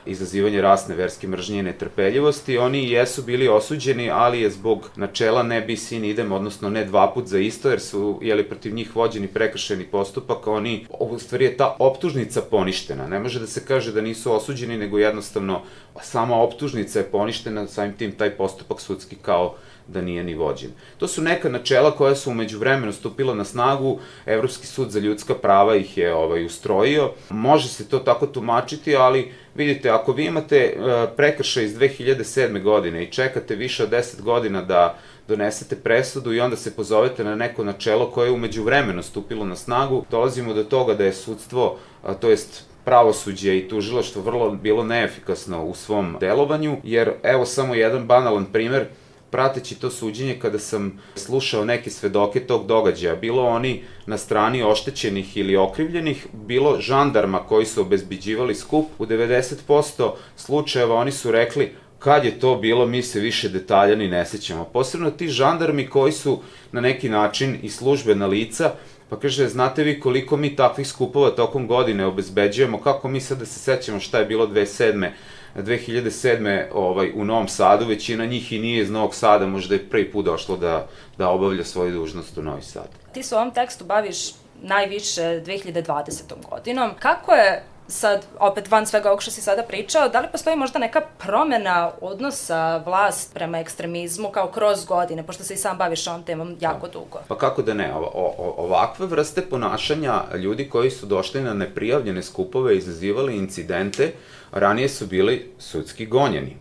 izazivanje 0.09 0.61
rasne 0.61 0.95
verske 0.95 1.29
mržnje 1.29 1.59
i 1.59 1.63
netrpeljivosti. 1.63 2.59
Oni 2.59 2.91
jesu 2.91 3.23
bili 3.23 3.49
osuđeni, 3.49 4.11
ali 4.11 4.41
je 4.41 4.51
zbog 4.51 4.91
načela 4.97 5.43
ne 5.43 5.61
bi 5.61 5.77
sin 5.77 6.05
idem, 6.05 6.33
odnosno 6.33 6.71
ne 6.71 6.85
dva 6.85 7.13
put 7.15 7.27
za 7.27 7.39
isto, 7.39 7.71
jer 7.71 7.81
su 7.81 8.19
jeli, 8.23 8.45
protiv 8.45 8.75
njih 8.75 8.97
vođeni 8.97 9.29
prekršeni 9.29 9.85
postupak, 9.85 10.47
oni, 10.47 10.87
u 11.01 11.19
stvari 11.19 11.45
je 11.45 11.57
ta 11.57 11.77
optužnica 11.79 12.43
poništena. 12.43 13.07
Ne 13.07 13.19
može 13.19 13.41
da 13.41 13.47
se 13.47 13.65
kaže 13.65 13.93
da 13.93 14.01
nisu 14.01 14.33
osuđeni, 14.33 14.77
nego 14.77 14.99
jednostavno 14.99 15.63
sama 16.03 16.37
optužnica 16.37 16.99
je 16.99 17.11
poništena, 17.11 17.67
samim 17.67 17.97
tim 17.97 18.13
taj 18.13 18.31
postupak 18.31 18.81
sudski 18.81 19.17
kao 19.17 19.55
da 19.89 20.01
nije 20.01 20.25
ni 20.25 20.35
vođen. 20.35 20.71
To 20.99 21.09
su 21.09 21.23
neka 21.23 21.49
načela 21.49 21.91
koja 21.91 22.15
su 22.15 22.31
umeđu 22.31 22.59
vremenu 22.59 22.93
stupila 22.93 23.35
na 23.35 23.45
snagu, 23.45 23.99
Evropski 24.27 24.67
sud 24.67 24.91
za 24.91 25.01
ljudska 25.01 25.35
prava 25.35 25.77
ih 25.77 25.99
je 25.99 26.15
ovaj, 26.15 26.45
ustrojio. 26.45 27.11
Može 27.31 27.69
se 27.69 27.89
to 27.89 27.99
tako 27.99 28.27
tumačiti, 28.27 28.97
ali 28.97 29.33
vidite, 29.55 29.91
ako 29.91 30.13
vi 30.13 30.25
imate 30.25 30.77
uh, 30.77 30.85
prekršaj 31.17 31.65
iz 31.65 31.79
2007. 31.79 32.63
godine 32.63 33.05
i 33.05 33.11
čekate 33.11 33.57
više 33.57 33.83
od 33.83 33.91
10 33.91 34.23
godina 34.23 34.63
da 34.63 34.99
donesete 35.29 35.77
presudu 35.77 36.33
i 36.33 36.41
onda 36.41 36.57
se 36.57 36.77
pozovete 36.77 37.25
na 37.25 37.35
neko 37.35 37.65
načelo 37.65 38.11
koje 38.11 38.29
je 38.29 38.33
umeđu 38.33 38.63
vremenu 38.63 39.03
stupilo 39.03 39.45
na 39.45 39.57
snagu, 39.57 40.05
dolazimo 40.11 40.55
do 40.55 40.65
toga 40.65 40.95
da 40.95 41.05
je 41.05 41.13
sudstvo, 41.13 41.79
to 42.21 42.31
jest 42.31 42.65
pravosuđe 42.85 43.59
i 43.59 43.69
tužilaštvo 43.69 44.23
vrlo 44.23 44.51
bilo 44.51 44.85
neefikasno 44.85 45.65
u 45.65 45.75
svom 45.75 46.17
delovanju, 46.21 46.77
jer 46.85 47.13
evo 47.23 47.45
samo 47.47 47.75
jedan 47.75 48.07
banalan 48.07 48.47
primer, 48.53 48.87
prateći 49.31 49.75
to 49.75 49.91
suđenje 49.91 50.39
kada 50.43 50.59
sam 50.59 50.99
slušao 51.15 51.65
neke 51.65 51.91
svedoke 51.91 52.41
tog 52.41 52.67
događaja, 52.67 53.17
bilo 53.17 53.43
oni 53.47 53.83
na 54.07 54.19
strani 54.19 54.63
oštećenih 54.63 55.37
ili 55.37 55.57
okrivljenih, 55.57 56.27
bilo 56.33 56.81
žandarma 56.81 57.39
koji 57.39 57.67
su 57.67 57.81
obezbiđivali 57.81 58.55
skup, 58.55 58.87
u 58.99 59.07
90% 59.07 60.11
slučajeva 60.37 60.95
oni 60.95 61.13
su 61.13 61.31
rekli 61.31 61.73
kad 61.99 62.25
je 62.25 62.41
to 62.41 62.57
bilo, 62.57 62.87
mi 62.87 63.03
se 63.03 63.21
više 63.21 63.49
detalja 63.49 63.97
ni 63.97 64.09
ne 64.09 64.27
sećamo. 64.27 64.65
Posebno 64.65 65.11
ti 65.11 65.29
žandarmi 65.29 65.87
koji 65.87 66.13
su 66.13 66.41
na 66.73 66.81
neki 66.81 67.09
način 67.09 67.59
i 67.63 67.71
službena 67.71 68.27
lica, 68.27 68.73
pa 69.09 69.19
kaže, 69.19 69.49
znate 69.49 69.85
vi 69.85 70.01
koliko 70.01 70.37
mi 70.37 70.57
takvih 70.57 70.89
skupova 70.89 71.31
tokom 71.31 71.67
godine 71.67 72.07
obezbeđujemo, 72.07 72.81
kako 72.81 73.09
mi 73.09 73.21
sad 73.21 73.39
da 73.39 73.47
se 73.47 73.59
sećamo 73.59 74.01
šta 74.01 74.19
je 74.19 74.27
bilo 74.27 74.47
2007 74.47 75.11
2007. 75.57 76.65
Ovaj, 76.73 77.13
u 77.15 77.25
Novom 77.25 77.49
Sadu, 77.49 77.87
većina 77.87 78.27
njih 78.27 78.53
i 78.53 78.59
nije 78.59 78.83
iz 78.83 78.91
Novog 78.91 79.15
Sada, 79.15 79.47
možda 79.47 79.75
je 79.75 79.89
prvi 79.89 80.13
put 80.13 80.25
došlo 80.25 80.57
da, 80.57 80.89
da 81.19 81.29
obavlja 81.29 81.65
svoju 81.65 81.93
dužnost 81.93 82.39
u 82.39 82.43
Novi 82.43 82.63
Sad. 82.63 82.89
Ti 83.13 83.23
se 83.23 83.35
u 83.35 83.39
ovom 83.39 83.51
tekstu 83.51 83.85
baviš 83.85 84.19
najviše 84.63 85.23
2020. 85.23 86.23
godinom. 86.51 86.91
Kako 86.99 87.33
je 87.33 87.63
sad, 87.89 88.27
opet 88.41 88.71
van 88.71 88.87
svega 88.87 89.09
ovog 89.09 89.23
što 89.23 89.31
si 89.31 89.43
sada 89.43 89.63
pričao, 89.63 90.09
da 90.09 90.21
li 90.21 90.29
postoji 90.33 90.57
možda 90.57 90.79
neka 90.79 91.01
promena 91.19 91.91
odnosa 92.01 92.77
vlast 92.77 93.35
prema 93.35 93.59
ekstremizmu 93.59 94.29
kao 94.29 94.49
kroz 94.49 94.85
godine, 94.85 95.23
pošto 95.23 95.45
se 95.45 95.55
i 95.55 95.57
sam 95.57 95.79
baviš 95.79 96.07
ovom 96.07 96.23
temom 96.23 96.57
jako 96.61 96.87
da. 96.87 96.93
dugo? 96.93 97.21
Pa 97.29 97.39
kako 97.39 97.63
da 97.63 97.75
ne, 97.75 97.95
o, 97.95 98.11
o, 98.15 98.55
ovakve 98.57 99.07
vrste 99.07 99.43
ponašanja 99.43 100.23
ljudi 100.35 100.69
koji 100.69 100.91
su 100.91 101.07
došli 101.07 101.43
na 101.43 101.55
neprijavljene 101.55 102.23
skupove 102.23 102.75
i 102.75 102.79
izazivali 102.79 103.37
incidente, 103.37 104.13
ranije 104.53 104.89
su 104.89 105.07
bili 105.07 105.51
sudski 105.59 106.07
gonjeni. 106.07 106.57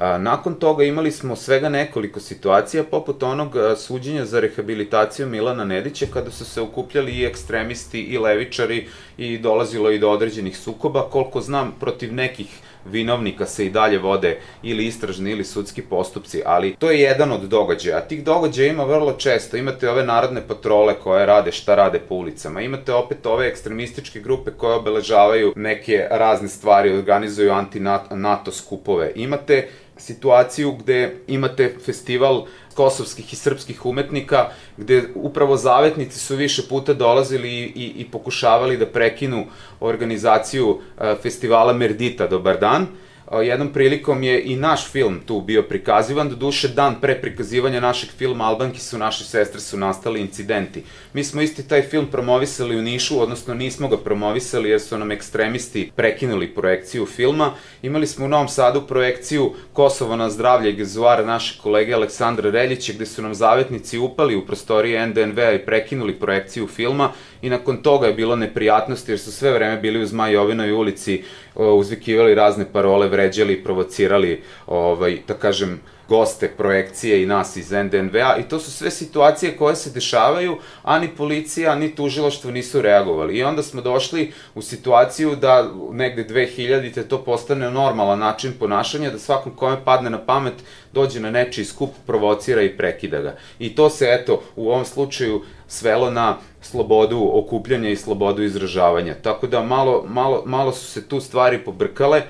Nakon 0.00 0.54
toga 0.54 0.84
imali 0.84 1.10
smo 1.12 1.36
svega 1.36 1.68
nekoliko 1.68 2.20
situacija, 2.20 2.84
poput 2.84 3.22
onog 3.22 3.56
suđenja 3.76 4.24
za 4.24 4.40
rehabilitaciju 4.40 5.26
Milana 5.26 5.64
Nedića, 5.64 6.06
kada 6.12 6.30
su 6.30 6.44
se 6.44 6.60
okupljali 6.60 7.12
i 7.12 7.24
ekstremisti 7.24 8.00
i 8.00 8.18
levičari 8.18 8.88
i 9.18 9.38
dolazilo 9.38 9.90
i 9.90 9.98
do 9.98 10.10
određenih 10.10 10.58
sukoba. 10.58 11.02
Koliko 11.10 11.40
znam, 11.40 11.74
protiv 11.80 12.14
nekih 12.14 12.46
vinovnika 12.84 13.46
se 13.46 13.66
i 13.66 13.70
dalje 13.70 13.98
vode 13.98 14.38
ili 14.62 14.86
istražni 14.86 15.30
ili 15.30 15.44
sudski 15.44 15.82
postupci, 15.82 16.42
ali 16.46 16.76
to 16.76 16.90
je 16.90 17.00
jedan 17.00 17.32
od 17.32 17.40
događaja. 17.40 18.00
Tih 18.00 18.24
događaja 18.24 18.68
ima 18.68 18.84
vrlo 18.84 19.12
često. 19.12 19.56
Imate 19.56 19.90
ove 19.90 20.04
narodne 20.04 20.42
patrole 20.48 20.94
koje 20.94 21.26
rade 21.26 21.52
šta 21.52 21.74
rade 21.74 21.98
po 21.98 22.14
ulicama. 22.14 22.60
Imate 22.60 22.92
opet 22.92 23.26
ove 23.26 23.46
ekstremističke 23.46 24.20
grupe 24.20 24.50
koje 24.50 24.74
obeležavaju 24.74 25.52
neke 25.56 26.06
razne 26.10 26.48
stvari, 26.48 26.98
organizuju 26.98 27.52
anti-NATO 27.52 28.52
skupove. 28.52 29.12
Imate 29.14 29.68
situaciju 29.98 30.72
gde 30.72 31.16
imate 31.26 31.74
festival 31.84 32.44
kosovskih 32.74 33.32
i 33.32 33.36
srpskih 33.36 33.86
umetnika, 33.86 34.50
gde 34.76 35.02
upravo 35.14 35.56
zavetnici 35.56 36.18
su 36.18 36.36
više 36.36 36.62
puta 36.68 36.94
dolazili 36.94 37.48
i, 37.48 37.62
i, 37.62 37.92
i 37.96 38.10
pokušavali 38.10 38.76
da 38.76 38.86
prekinu 38.86 39.46
organizaciju 39.80 40.80
festivala 41.22 41.72
Merdita 41.72 42.26
Dobar 42.26 42.58
dan, 42.60 42.86
jednom 43.32 43.72
prilikom 43.72 44.22
je 44.22 44.42
i 44.44 44.56
naš 44.56 44.90
film 44.90 45.20
tu 45.26 45.40
bio 45.40 45.62
prikazivan, 45.62 46.28
do 46.28 46.36
duše 46.36 46.68
dan 46.68 47.00
pre 47.00 47.20
prikazivanja 47.20 47.80
našeg 47.80 48.10
filma 48.10 48.44
Albanki 48.44 48.80
su 48.80 48.98
naše 48.98 49.24
sestre 49.24 49.60
su 49.60 49.76
nastali 49.76 50.20
incidenti. 50.20 50.82
Mi 51.12 51.24
smo 51.24 51.42
isti 51.42 51.68
taj 51.68 51.82
film 51.82 52.06
promovisali 52.06 52.78
u 52.78 52.82
Nišu, 52.82 53.20
odnosno 53.22 53.54
nismo 53.54 53.88
ga 53.88 53.96
promovisali 53.96 54.70
jer 54.70 54.80
su 54.80 54.98
nam 54.98 55.10
ekstremisti 55.10 55.92
prekinuli 55.96 56.54
projekciju 56.54 57.06
filma. 57.06 57.52
Imali 57.82 58.06
smo 58.06 58.24
u 58.24 58.28
Novom 58.28 58.48
Sadu 58.48 58.86
projekciju 58.86 59.52
Kosovo 59.72 60.16
na 60.16 60.30
zdravlje 60.30 60.72
gezuara 60.72 61.24
naše 61.24 61.60
kolege 61.62 61.94
Aleksandra 61.94 62.50
Reljića, 62.50 62.92
gde 62.92 63.06
su 63.06 63.22
nam 63.22 63.34
zavetnici 63.34 63.98
upali 63.98 64.36
u 64.36 64.46
prostorije 64.46 65.06
NDNV-a 65.06 65.52
i 65.52 65.66
prekinuli 65.66 66.18
projekciju 66.18 66.66
filma 66.66 67.12
i 67.42 67.50
nakon 67.50 67.76
toga 67.82 68.06
je 68.06 68.14
bilo 68.14 68.36
neprijatnosti 68.36 69.12
jer 69.12 69.18
su 69.18 69.32
sve 69.32 69.52
vreme 69.52 69.76
bili 69.76 70.02
u 70.02 70.06
Zmajovinoj 70.06 70.72
ulici, 70.72 71.22
uzvikivali 71.54 72.34
razne 72.34 72.64
parole, 72.72 73.08
vređali, 73.18 73.62
provocirali, 73.64 74.42
ovaj, 74.66 75.18
da 75.28 75.34
kažem, 75.34 75.80
goste 76.08 76.48
projekcije 76.48 77.22
i 77.22 77.26
nas 77.26 77.56
iz 77.56 77.70
NDNV-a 77.70 78.36
i 78.38 78.48
to 78.48 78.58
su 78.58 78.70
sve 78.70 78.90
situacije 78.90 79.56
koje 79.56 79.76
se 79.76 79.90
dešavaju, 79.90 80.56
a 80.82 80.98
ni 80.98 81.08
policija, 81.08 81.74
ni 81.74 81.94
tužilaštvo 81.94 82.50
nisu 82.50 82.82
reagovali. 82.82 83.36
I 83.36 83.42
onda 83.44 83.62
smo 83.62 83.82
došli 83.82 84.32
u 84.54 84.62
situaciju 84.62 85.36
da 85.36 85.70
negde 85.92 86.24
2000-te 86.24 87.02
to 87.08 87.18
postane 87.24 87.70
normalan 87.70 88.18
način 88.18 88.52
ponašanja, 88.58 89.10
da 89.10 89.18
svakom 89.18 89.52
kome 89.56 89.76
padne 89.84 90.10
na 90.10 90.18
pamet 90.18 90.54
dođe 90.92 91.20
na 91.20 91.30
nečiji 91.30 91.64
skup, 91.64 91.90
provocira 92.06 92.62
i 92.62 92.76
prekida 92.76 93.20
ga. 93.20 93.36
I 93.58 93.74
to 93.74 93.90
se, 93.90 94.08
eto, 94.20 94.42
u 94.56 94.70
ovom 94.70 94.84
slučaju 94.84 95.42
svelo 95.68 96.10
na 96.10 96.36
slobodu 96.60 97.30
okupljanja 97.34 97.90
i 97.90 97.96
slobodu 97.96 98.42
izražavanja. 98.42 99.14
Tako 99.22 99.46
da 99.46 99.62
malo, 99.62 100.04
malo, 100.08 100.42
malo 100.46 100.72
su 100.72 100.86
se 100.86 101.08
tu 101.08 101.20
stvari 101.20 101.58
pobrkale. 101.64 102.22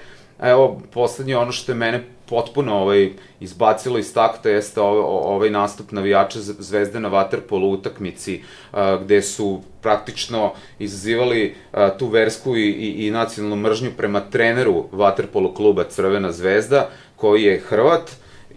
Evo, 0.42 0.80
poslednje 0.92 1.36
ono 1.36 1.52
što 1.52 1.72
je 1.72 1.76
mene 1.76 2.04
potpuno 2.28 2.74
ovaj, 2.74 3.10
izbacilo 3.40 3.98
iz 3.98 4.14
takta 4.14 4.50
jeste 4.50 4.80
ovaj, 4.80 5.02
ovaj 5.34 5.50
nastup 5.50 5.92
navijača 5.92 6.38
Zvezde 6.40 7.00
na 7.00 7.10
Waterpolo 7.10 7.72
utakmici, 7.72 8.42
a, 8.72 8.98
gde 9.04 9.22
su 9.22 9.60
praktično 9.82 10.52
izazivali 10.78 11.54
a, 11.72 11.90
tu 11.98 12.06
versku 12.06 12.56
i, 12.56 12.70
i, 12.70 13.06
i 13.06 13.10
nacionalnu 13.10 13.56
mržnju 13.56 13.90
prema 13.96 14.20
treneru 14.20 14.84
Waterpolo 14.92 15.54
kluba 15.54 15.84
Crvena 15.84 16.32
zvezda, 16.32 16.88
koji 17.16 17.42
je 17.42 17.60
Hrvat, 17.60 18.10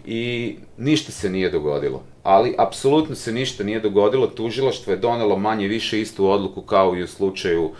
i 0.06 0.56
ništa 0.78 1.12
se 1.12 1.30
nije 1.30 1.50
dogodilo. 1.50 2.02
Ali, 2.22 2.54
apsolutno 2.58 3.14
se 3.14 3.32
ništa 3.32 3.64
nije 3.64 3.80
dogodilo, 3.80 4.26
tužilaštvo 4.26 4.92
je 4.92 4.96
donelo 4.96 5.36
manje 5.36 5.68
više 5.68 6.00
istu 6.00 6.30
odluku 6.30 6.62
kao 6.62 6.96
i 6.96 7.02
u 7.02 7.06
slučaju 7.08 7.70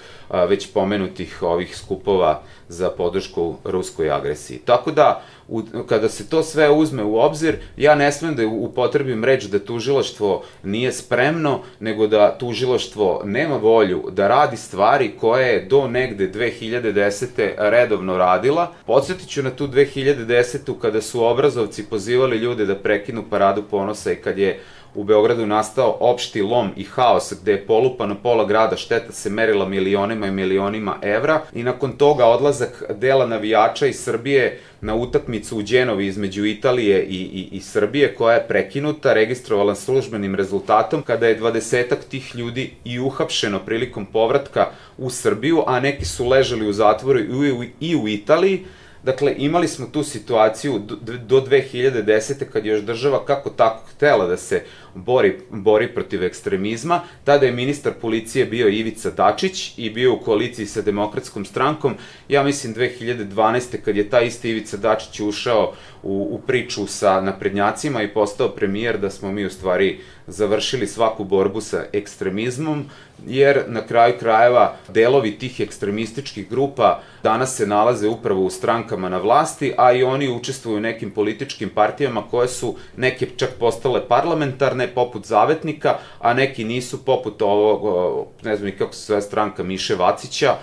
već 0.49 0.73
pomenutih 0.73 1.43
ovih 1.43 1.77
skupova 1.77 2.43
za 2.69 2.91
podršku 2.91 3.57
ruskoj 3.65 4.11
agresiji. 4.11 4.59
Tako 4.59 4.91
da, 4.91 5.23
u, 5.49 5.63
kada 5.89 6.09
se 6.09 6.29
to 6.29 6.43
sve 6.43 6.71
uzme 6.71 7.03
u 7.03 7.19
obzir, 7.19 7.57
ja 7.77 7.95
ne 7.95 8.13
smem 8.13 8.35
da 8.35 8.47
upotrebim 8.47 9.25
reč 9.25 9.45
da 9.45 9.59
tužilaštvo 9.59 10.45
nije 10.63 10.93
spremno, 10.93 11.61
nego 11.81 12.07
da 12.07 12.39
tužilaštvo 12.39 13.23
nema 13.25 13.57
volju 13.57 14.05
da 14.11 14.29
radi 14.29 14.57
stvari 14.57 15.13
koje 15.21 15.49
je 15.49 15.65
do 15.65 15.89
negde 15.89 16.31
2010. 16.31 17.53
redovno 17.59 18.17
radila. 18.17 18.73
Podsjetit 18.87 19.29
ću 19.29 19.43
na 19.43 19.51
tu 19.51 19.69
2010. 19.69 20.79
kada 20.81 21.01
su 21.01 21.25
obrazovci 21.25 21.85
pozivali 21.85 22.37
ljude 22.37 22.67
da 22.67 22.75
prekinu 22.75 23.25
paradu 23.31 23.63
ponosa 23.63 24.13
i 24.13 24.17
kad 24.17 24.39
je 24.39 24.61
u 24.95 25.05
Beogradu 25.05 25.47
nastao 25.47 25.97
opšti 26.01 26.43
lom 26.43 26.71
i 26.77 26.85
haos 26.85 27.33
gde 27.43 27.53
je 27.53 27.67
polupano 27.67 28.17
pola 28.23 28.45
grada, 28.45 28.77
šteta 28.77 29.13
se 29.13 29.31
merila 29.31 29.69
milionima 29.69 30.27
i 30.27 30.31
milionima 30.31 30.97
evra 31.03 31.41
i 31.53 31.63
nakon 31.63 31.93
toga 31.93 32.27
odlazak 32.27 32.83
dela 32.95 33.27
navijača 33.27 33.87
iz 33.87 34.01
Srbije 34.01 34.61
na 34.81 34.95
utakmicu 34.95 35.59
u 35.59 35.63
Đenovi 35.63 36.07
između 36.07 36.45
Italije 36.45 37.05
i, 37.05 37.17
i, 37.17 37.49
i 37.53 37.61
Srbije 37.61 38.15
koja 38.15 38.35
je 38.35 38.49
prekinuta, 38.49 39.13
registrovala 39.13 39.75
službenim 39.75 40.35
rezultatom 40.35 41.03
kada 41.03 41.27
je 41.27 41.35
dvadesetak 41.35 42.05
tih 42.05 42.35
ljudi 42.35 42.71
i 42.85 43.01
uhapšeno 43.01 43.59
prilikom 43.59 44.07
povratka 44.07 44.67
u 44.99 45.11
Srbiju, 45.11 45.63
a 45.67 45.81
neki 45.81 46.05
su 46.05 46.29
ležali 46.29 46.69
u 46.69 46.73
zatvoru 46.73 47.19
i 47.19 47.53
u, 47.53 47.65
i 47.81 47.97
u 47.97 48.09
Italiji, 48.09 48.65
Dakle, 49.03 49.35
imali 49.39 49.69
smo 49.69 49.87
tu 49.87 50.03
situaciju 50.03 50.79
do, 50.79 50.97
do 51.27 51.41
2010. 51.41 52.45
kad 52.53 52.67
je 52.67 52.73
još 52.73 52.81
država 52.83 53.25
kako 53.25 53.51
tako 53.51 53.87
htela 53.95 54.27
da 54.27 54.37
se 54.37 54.63
bori, 54.95 55.39
bori 55.51 55.95
protiv 55.95 56.25
ekstremizma. 56.25 57.01
Tada 57.25 57.47
je 57.47 57.53
ministar 57.53 57.93
policije 58.01 58.47
bio 58.47 58.69
Ivica 58.69 59.11
Dačić 59.11 59.79
i 59.79 59.91
bio 59.91 60.15
u 60.15 60.21
koaliciji 60.21 60.67
sa 60.67 60.83
demokratskom 60.83 61.45
strankom. 61.45 61.95
Ja 62.29 62.43
mislim 62.43 62.75
2012. 62.75 63.77
kad 63.85 63.97
je 63.97 64.11
taj 64.11 64.27
isti 64.27 64.51
Ivica 64.51 64.77
Dačić 64.77 65.21
ušao 65.21 65.75
u, 66.03 66.29
u 66.31 66.41
priču 66.47 66.87
sa 66.87 67.21
naprednjacima 67.21 68.03
i 68.03 68.15
postao 68.15 68.49
premijer 68.49 68.99
da 68.99 69.11
smo 69.11 69.33
mi 69.33 69.45
u 69.45 69.51
stvari 69.51 70.01
završili 70.27 70.87
svaku 70.87 71.25
borbu 71.25 71.61
sa 71.61 71.85
ekstremizmom, 71.93 72.85
jer 73.27 73.65
na 73.67 73.87
kraju 73.87 74.15
krajeva 74.21 74.77
delovi 74.89 75.39
tih 75.39 75.61
ekstremističkih 75.61 76.51
grupa 76.51 77.01
danas 77.23 77.57
se 77.57 77.67
nalaze 77.67 78.09
upravo 78.09 78.45
u 78.45 78.51
strankama 78.51 79.09
na 79.09 79.19
vlasti, 79.19 79.75
a 79.79 79.93
i 79.93 80.03
oni 80.03 80.29
učestvuju 80.29 80.77
u 80.77 80.81
nekim 80.81 81.11
političkim 81.11 81.69
partijama 81.69 82.23
koje 82.31 82.49
su 82.49 82.77
neke 82.97 83.27
čak 83.37 83.51
postale 83.61 84.09
parlamentarne, 84.09 84.89
poput 84.89 85.27
Zavetnika, 85.27 85.99
a 86.21 86.35
neki 86.35 86.65
nisu 86.65 87.05
poput 87.05 87.43
ovog, 87.43 88.27
ne 88.43 88.57
znam 88.57 88.67
ni 88.67 88.77
kako 88.77 88.93
se 88.93 89.07
zove 89.07 89.23
stranka 89.23 89.63
Miše 89.63 89.95
Vacića, 89.95 90.57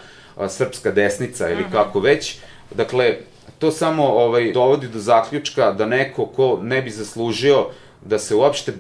Srpska 0.48 0.92
desnica 0.92 1.50
ili 1.50 1.64
kako 1.72 2.00
već. 2.00 2.38
Dakle, 2.76 3.18
to 3.60 3.72
samo 3.72 4.08
ovaj, 4.08 4.52
dovodi 4.52 4.88
do 4.88 5.00
zaključka 5.00 5.72
da 5.72 5.86
neko 5.86 6.26
ko 6.26 6.60
ne 6.62 6.82
bi 6.82 6.90
zaslužio 6.90 7.66
da 8.06 8.20
se 8.20 8.36
uopšte 8.36 8.74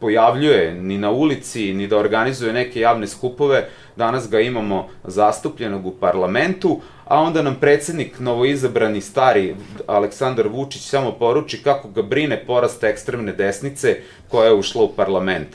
pojavljuje 0.00 0.74
ni 0.74 0.98
na 0.98 1.10
ulici, 1.10 1.74
ni 1.74 1.86
da 1.86 1.98
organizuje 1.98 2.52
neke 2.52 2.80
javne 2.80 3.06
skupove, 3.06 3.68
danas 3.96 4.30
ga 4.30 4.40
imamo 4.40 4.88
zastupljenog 5.04 5.86
u 5.86 5.90
parlamentu, 5.90 6.80
a 7.04 7.20
onda 7.20 7.42
nam 7.42 7.56
predsednik 7.60 8.20
novoizabrani 8.20 9.00
stari 9.00 9.54
Aleksandar 9.86 10.48
Vučić 10.48 10.82
samo 10.82 11.12
poruči 11.12 11.62
kako 11.62 11.88
ga 11.88 12.02
brine 12.02 12.44
porast 12.46 12.84
ekstremne 12.84 13.32
desnice 13.32 13.96
koja 14.28 14.46
je 14.46 14.54
ušla 14.54 14.82
u 14.82 14.92
parlament. 14.92 15.48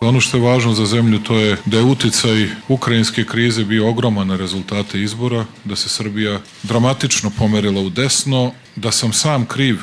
Ono 0.00 0.20
što 0.20 0.36
je 0.36 0.42
važno 0.42 0.72
za 0.72 0.86
zemlju 0.86 1.18
to 1.18 1.38
je 1.38 1.56
da 1.66 1.76
je 1.76 1.84
uticaj 1.84 2.48
ukrajinske 2.68 3.24
krize 3.24 3.64
bio 3.64 3.88
ogroman 3.88 4.28
na 4.28 4.36
rezultate 4.36 5.00
izbora, 5.00 5.44
da 5.64 5.76
se 5.76 5.88
Srbija 5.88 6.38
dramatično 6.62 7.30
pomerila 7.38 7.80
u 7.80 7.90
desno, 7.90 8.52
da 8.76 8.90
sam 8.90 9.12
sam 9.12 9.46
kriv 9.46 9.76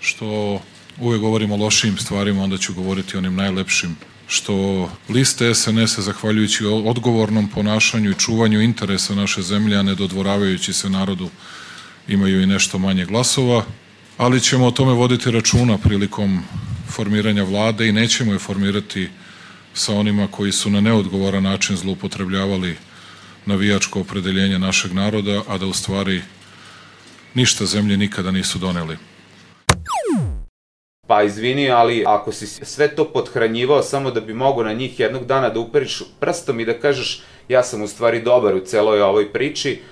što 0.00 0.60
uvek 0.98 1.20
govorim 1.20 1.52
o 1.52 1.56
lošim 1.56 1.98
stvarima, 1.98 2.42
onda 2.42 2.58
ću 2.58 2.74
govoriti 2.74 3.16
o 3.16 3.18
onim 3.18 3.34
najlepšim 3.34 3.96
što 4.28 4.88
liste 5.08 5.54
SNS-a, 5.54 6.02
zahvaljujući 6.02 6.64
odgovornom 6.64 7.48
ponašanju 7.48 8.10
i 8.10 8.18
čuvanju 8.18 8.60
interesa 8.60 9.14
naše 9.14 9.42
zemlje, 9.42 9.76
a 9.76 9.82
ne 9.82 9.94
dodvoravajući 9.94 10.72
se 10.72 10.90
narodu, 10.90 11.30
imaju 12.08 12.42
i 12.42 12.46
nešto 12.46 12.78
manje 12.78 13.04
glasova, 13.04 13.64
ali 14.16 14.40
ćemo 14.40 14.66
o 14.66 14.70
tome 14.70 14.92
voditi 14.92 15.30
računa 15.30 15.78
prilikom 15.78 16.42
formiranja 16.88 17.44
vlade 17.44 17.88
i 17.88 17.92
nećemo 17.92 18.32
je 18.32 18.38
formirati 18.38 19.08
sa 19.74 19.94
onima 19.94 20.26
koji 20.26 20.52
su 20.52 20.70
na 20.70 20.80
neodgovoran 20.80 21.42
način 21.42 21.76
zloupotrebljavali 21.76 22.76
navijačko 23.46 24.00
opredeljenje 24.00 24.58
našeg 24.58 24.92
naroda, 24.92 25.42
a 25.48 25.58
da 25.58 25.66
u 25.66 25.72
stvari 25.72 26.22
ništa 27.34 27.66
zemlje 27.66 27.96
nikada 27.96 28.30
nisu 28.30 28.58
doneli. 28.58 28.96
Pa 31.06 31.22
izvini, 31.22 31.70
ali 31.70 32.04
ako 32.06 32.32
si 32.32 32.46
sve 32.46 32.88
to 32.88 33.04
podhranjivao 33.04 33.82
samo 33.82 34.10
da 34.10 34.20
bi 34.20 34.34
mogo 34.34 34.62
na 34.62 34.72
njih 34.72 35.00
jednog 35.00 35.24
dana 35.24 35.48
da 35.48 35.60
uperiš 35.60 36.02
prstom 36.20 36.60
i 36.60 36.64
da 36.64 36.80
kažeš 36.80 37.22
ja 37.48 37.62
sam 37.62 37.82
u 37.82 37.86
stvari 37.86 38.22
dobar 38.22 38.54
u 38.54 38.60
celoj 38.60 39.02
ovoj 39.02 39.32
priči, 39.32 39.82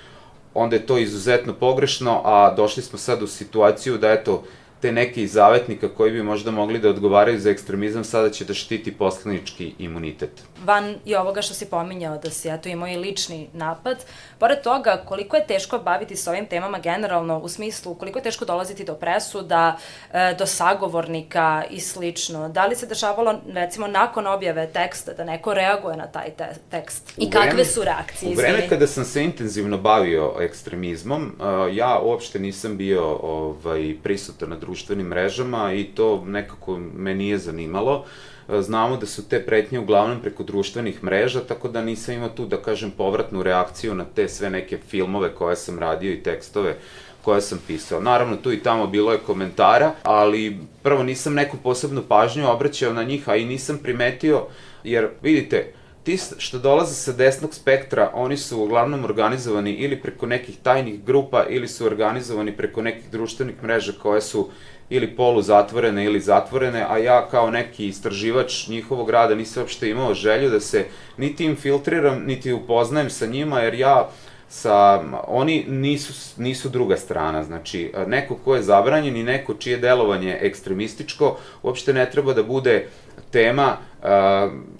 onda 0.54 0.76
je 0.76 0.86
to 0.86 0.98
izuzetno 0.98 1.52
pogrešno, 1.52 2.20
a 2.24 2.54
došli 2.56 2.82
smo 2.82 2.98
sad 2.98 3.22
u 3.22 3.26
situaciju 3.26 3.98
da 3.98 4.12
eto, 4.12 4.44
te 4.84 4.92
neke 4.92 5.22
iz 5.22 5.32
zavetnika 5.32 5.88
koji 5.88 6.12
bi 6.12 6.22
možda 6.22 6.50
mogli 6.50 6.78
da 6.78 6.88
odgovaraju 6.88 7.40
za 7.40 7.50
ekstremizam 7.50 8.04
sada 8.04 8.30
će 8.30 8.44
da 8.44 8.54
štiti 8.54 8.92
poslanički 8.92 9.72
imunitet. 9.78 10.42
Van 10.64 10.94
i 11.04 11.14
ovoga 11.14 11.42
što 11.42 11.54
si 11.54 11.66
pominjao 11.66 12.18
da 12.18 12.30
si 12.30 12.48
eto 12.48 12.68
imao 12.68 12.88
i 12.88 12.96
lični 12.96 13.48
napad, 13.52 14.04
pored 14.38 14.60
toga 14.62 15.02
koliko 15.06 15.36
je 15.36 15.46
teško 15.46 15.78
baviti 15.78 16.16
se 16.16 16.30
ovim 16.30 16.46
temama 16.46 16.78
generalno 16.78 17.38
u 17.38 17.48
smislu 17.48 17.94
koliko 17.94 18.18
je 18.18 18.22
teško 18.22 18.44
dolaziti 18.44 18.84
do 18.84 18.94
presuda, 18.94 19.76
e, 20.12 20.34
do 20.38 20.46
sagovornika 20.46 21.62
i 21.70 21.80
slično. 21.80 22.48
Da 22.48 22.66
li 22.66 22.76
se 22.76 22.86
dešavalo 22.86 23.40
recimo 23.52 23.86
nakon 23.86 24.26
objave 24.26 24.66
teksta 24.66 25.12
da 25.12 25.24
neko 25.24 25.54
reaguje 25.54 25.96
na 25.96 26.06
taj 26.06 26.30
te 26.30 26.48
tekst? 26.70 27.12
I 27.16 27.30
vreme, 27.30 27.46
kakve 27.46 27.64
su 27.64 27.84
reakcije? 27.84 28.32
U 28.32 28.34
vreme 28.34 28.68
kada 28.68 28.86
sam 28.86 29.04
se 29.04 29.24
intenzivno 29.24 29.78
bavio 29.78 30.34
ekstremizmom, 30.40 31.22
e, 31.22 31.74
ja 31.74 32.00
uopšte 32.02 32.38
nisam 32.38 32.76
bio 32.76 33.18
ovaj, 33.22 33.96
prisutan 34.02 34.48
na 34.48 34.56
društvu 34.56 34.73
društvenim 34.74 35.06
mrežama 35.06 35.72
i 35.72 35.84
to 35.84 36.24
nekako 36.26 36.78
me 36.78 37.14
nije 37.14 37.38
zanimalo. 37.38 38.04
E, 38.48 38.62
znamo 38.62 38.96
da 38.96 39.06
su 39.06 39.28
te 39.28 39.38
pretnje 39.46 39.78
uglavnom 39.78 40.20
preko 40.20 40.42
društvenih 40.42 41.04
mreža, 41.04 41.40
tako 41.40 41.68
da 41.68 41.82
nisam 41.82 42.14
imao 42.14 42.28
tu, 42.28 42.46
da 42.46 42.56
kažem, 42.56 42.90
povratnu 42.90 43.42
reakciju 43.42 43.94
na 43.94 44.04
te 44.04 44.28
sve 44.28 44.50
neke 44.50 44.78
filmove 44.78 45.34
koje 45.34 45.56
sam 45.56 45.78
radio 45.78 46.12
i 46.12 46.22
tekstove 46.22 46.76
koje 47.22 47.40
sam 47.40 47.60
pisao. 47.66 48.00
Naravno, 48.00 48.36
tu 48.36 48.52
i 48.52 48.62
tamo 48.62 48.86
bilo 48.86 49.12
je 49.12 49.18
komentara, 49.18 49.92
ali 50.02 50.58
prvo 50.82 51.02
nisam 51.02 51.34
neku 51.34 51.56
posebnu 51.56 52.02
pažnju 52.08 52.50
obraćao 52.50 52.92
na 52.92 53.02
njih, 53.02 53.28
a 53.28 53.36
i 53.36 53.44
nisam 53.44 53.78
primetio, 53.78 54.46
jer 54.84 55.08
vidite, 55.22 55.72
ti 56.04 56.18
što 56.38 56.58
dolaze 56.58 56.94
sa 56.94 57.12
desnog 57.12 57.54
spektra, 57.54 58.10
oni 58.14 58.36
su 58.36 58.62
uglavnom 58.62 59.04
organizovani 59.04 59.72
ili 59.72 60.00
preko 60.00 60.26
nekih 60.26 60.56
tajnih 60.62 61.04
grupa 61.04 61.44
ili 61.48 61.68
su 61.68 61.86
organizovani 61.86 62.56
preko 62.56 62.82
nekih 62.82 63.10
društvenih 63.10 63.62
mreža 63.62 63.92
koje 64.02 64.20
su 64.20 64.48
ili 64.90 65.16
polu 65.16 65.42
zatvorene 65.42 66.04
ili 66.04 66.20
zatvorene, 66.20 66.86
a 66.88 66.98
ja 66.98 67.28
kao 67.28 67.50
neki 67.50 67.86
istraživač 67.88 68.68
njihovog 68.68 69.10
rada 69.10 69.34
nisam 69.34 69.62
uopšte 69.62 69.90
imao 69.90 70.14
želju 70.14 70.50
da 70.50 70.60
se 70.60 70.84
niti 71.16 71.44
infiltriram, 71.44 72.22
niti 72.26 72.52
upoznajem 72.52 73.10
sa 73.10 73.26
njima, 73.26 73.60
jer 73.60 73.74
ja 73.74 74.10
sa, 74.48 75.02
oni 75.26 75.64
nisu, 75.68 76.42
nisu 76.42 76.68
druga 76.68 76.96
strana, 76.96 77.44
znači 77.44 77.92
neko 78.06 78.36
ko 78.44 78.56
je 78.56 78.62
zabranjen 78.62 79.16
i 79.16 79.22
neko 79.22 79.54
čije 79.54 79.76
delovanje 79.76 80.38
ekstremističko 80.40 81.36
uopšte 81.62 81.92
ne 81.92 82.10
treba 82.10 82.34
da 82.34 82.42
bude 82.42 82.86
tema 83.30 83.76
uh, 84.02 84.08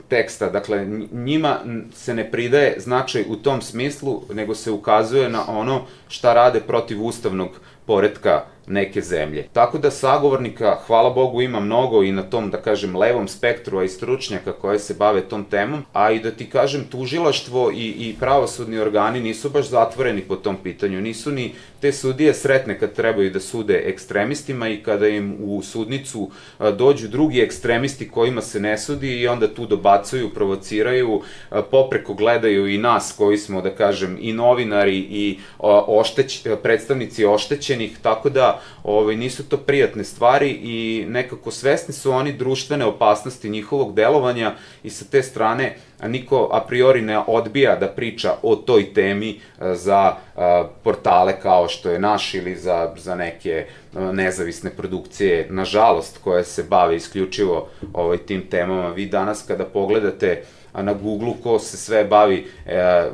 teksta, 0.09 0.51
dakle 0.51 0.87
njima 1.13 1.59
se 1.95 2.15
ne 2.15 2.31
pridaje 2.31 2.81
značaj 2.81 3.25
u 3.29 3.37
tom 3.37 3.63
smislu, 3.63 4.23
nego 4.33 4.55
se 4.55 4.71
ukazuje 4.71 5.29
na 5.29 5.45
ono 5.49 5.83
šta 6.09 6.35
rade 6.35 6.61
protiv 6.61 7.05
ustavnog 7.05 7.49
poredka 7.87 8.45
neke 8.67 9.01
zemlje. 9.01 9.47
Tako 9.53 9.79
da 9.79 9.91
sagovornika, 9.91 10.79
hvala 10.87 11.11
Bogu, 11.11 11.43
ima 11.43 11.61
mnogo 11.61 12.03
i 12.03 12.13
na 12.13 12.23
tom, 12.23 12.51
da 12.51 12.57
kažem, 12.57 12.97
levom 12.97 13.29
spektru, 13.29 13.79
a 13.79 13.85
i 13.85 13.89
stručnjaka 13.89 14.53
koje 14.53 14.79
se 14.79 14.95
bave 14.95 15.21
tom 15.21 15.45
temom, 15.45 15.85
a 15.93 16.11
i 16.11 16.21
da 16.21 16.31
ti 16.31 16.51
kažem, 16.51 16.85
tužilaštvo 16.91 17.71
i, 17.71 17.87
i 17.99 18.17
pravosudni 18.21 18.79
organi 18.79 19.21
nisu 19.21 19.51
baš 19.51 19.69
zatvoreni 19.69 20.21
po 20.21 20.37
tom 20.37 20.57
pitanju, 20.63 21.01
nisu 21.01 21.33
ni 21.33 21.53
te 21.81 21.93
sudije 21.93 22.35
sretne 22.35 22.79
kad 22.79 22.93
trebaju 22.93 23.31
da 23.31 23.41
sude 23.41 23.83
ekstremistima 23.87 24.69
i 24.69 24.83
kada 24.83 25.09
im 25.09 25.37
u 25.41 25.63
sudnicu 25.63 26.31
dođu 26.79 27.09
drugi 27.09 27.41
ekstremisti 27.41 28.09
kojima 28.09 28.43
se 28.43 28.61
ne 28.61 28.79
sudi 28.79 29.21
i 29.21 29.29
onda 29.29 29.55
tu 29.55 29.67
dobacuju, 29.67 30.31
provociraju, 30.35 31.23
popreko 31.71 32.15
gledaju 32.15 32.69
i 32.69 32.79
nas 32.79 33.15
koji 33.19 33.39
smo, 33.39 33.61
da 33.61 33.71
kažem, 33.71 34.19
i 34.21 34.33
novinari 34.33 34.97
i 34.99 35.39
ošteć, 35.87 36.47
predstavnici 36.63 37.25
oštećenih, 37.25 37.99
tako 38.03 38.31
da 38.31 38.54
ovaj, 38.83 39.17
nisu 39.17 39.49
to 39.49 39.57
prijatne 39.57 40.05
stvari 40.05 40.51
i 40.51 41.07
nekako 41.09 41.51
svesni 41.51 41.95
su 41.95 42.13
oni 42.13 42.33
društvene 42.33 42.85
opasnosti 42.85 43.51
njihovog 43.51 43.95
delovanja 43.95 44.55
i 44.83 44.91
sa 44.91 45.05
te 45.05 45.23
strane 45.23 45.77
niko 46.09 46.49
a 46.53 46.61
priori 46.61 47.03
ne 47.03 47.19
odbija 47.19 47.77
da 47.77 47.89
priča 47.89 48.35
o 48.43 48.57
toj 48.57 48.95
temi 48.95 49.31
e, 49.31 49.75
za 49.75 50.17
e, 50.37 50.41
portale 50.83 51.41
kao 51.41 51.69
što 51.69 51.91
je 51.91 51.99
naš 51.99 52.35
ili 52.35 52.57
za, 52.57 52.95
za 52.97 53.15
neke 53.15 53.51
e, 53.51 53.67
nezavisne 54.13 54.71
produkcije, 54.71 55.47
nažalost, 55.51 56.19
koje 56.19 56.45
se 56.45 56.63
bave 56.63 56.97
isključivo 56.97 57.69
ovaj, 57.93 58.19
tim 58.19 58.47
temama. 58.51 58.89
Vi 58.89 59.07
danas 59.07 59.45
kada 59.47 59.65
pogledate 59.65 60.43
na 60.83 60.93
Google 60.93 61.35
ko 61.43 61.59
se 61.59 61.77
sve 61.77 62.05
bavi 62.05 62.47
e, 62.67 63.09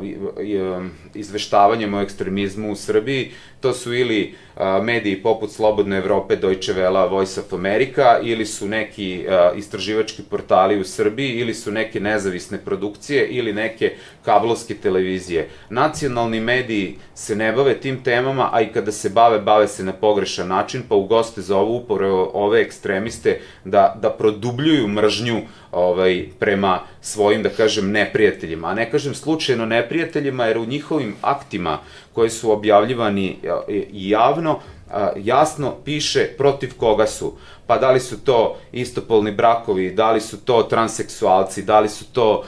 izveštavanjem 1.14 1.94
o 1.94 2.00
ekstremizmu 2.00 2.72
u 2.72 2.76
Srbiji, 2.76 3.30
to 3.60 3.72
su 3.72 3.94
ili 3.94 4.34
a, 4.56 4.80
mediji 4.82 5.22
poput 5.22 5.52
Slobodne 5.52 5.96
Evrope, 5.96 6.36
Deutsche 6.36 6.74
Welle, 6.74 7.10
Voice 7.10 7.40
of 7.40 7.52
America, 7.52 8.18
ili 8.22 8.46
su 8.46 8.68
neki 8.68 9.26
a, 9.28 9.52
istraživački 9.56 10.22
portali 10.22 10.80
u 10.80 10.84
Srbiji, 10.84 11.30
ili 11.30 11.54
su 11.54 11.70
neke 11.70 12.00
nezavisne 12.00 12.58
produkcije, 12.58 13.26
ili 13.28 13.52
neke 13.52 13.92
kablovske 14.24 14.74
televizije. 14.74 15.48
Nacionalni 15.70 16.40
mediji 16.40 16.96
se 17.14 17.36
ne 17.36 17.52
bave 17.52 17.74
tim 17.80 18.02
temama, 18.02 18.50
a 18.52 18.60
i 18.60 18.72
kada 18.72 18.92
se 18.92 19.08
bave, 19.10 19.38
bave 19.38 19.68
se 19.68 19.84
na 19.84 19.92
pogrešan 19.92 20.48
način, 20.48 20.82
pa 20.88 20.94
u 20.94 21.06
goste 21.06 21.40
zovu 21.40 21.76
upravo 21.76 22.30
ove 22.34 22.60
ekstremiste 22.60 23.40
da, 23.64 23.98
da 24.02 24.10
produbljuju 24.10 24.88
mržnju 24.88 25.40
ovaj, 25.72 26.24
prema 26.38 26.80
svojim, 27.00 27.42
da 27.42 27.48
kažem, 27.48 27.90
neprijateljima. 27.90 28.68
A 28.68 28.74
ne 28.74 28.90
kažem 28.90 29.14
slučajno 29.14 29.66
neprijateljima, 29.66 30.46
jer 30.46 30.58
u 30.58 30.64
njihovim 30.64 30.99
aktima 31.22 31.78
koji 32.12 32.30
su 32.30 32.52
objavljivani 32.52 33.36
javno, 33.92 34.58
jasno 35.16 35.74
piše 35.84 36.28
protiv 36.38 36.70
koga 36.76 37.06
su. 37.06 37.32
Pa 37.70 37.78
da 37.78 37.90
li 37.90 38.00
su 38.00 38.24
to 38.24 38.56
istopolni 38.72 39.32
brakovi, 39.32 39.90
da 39.90 40.10
li 40.12 40.20
su 40.20 40.44
to 40.44 40.62
transseksualci, 40.62 41.62
da 41.62 41.80
li 41.80 41.88
su 41.88 42.04
to 42.12 42.44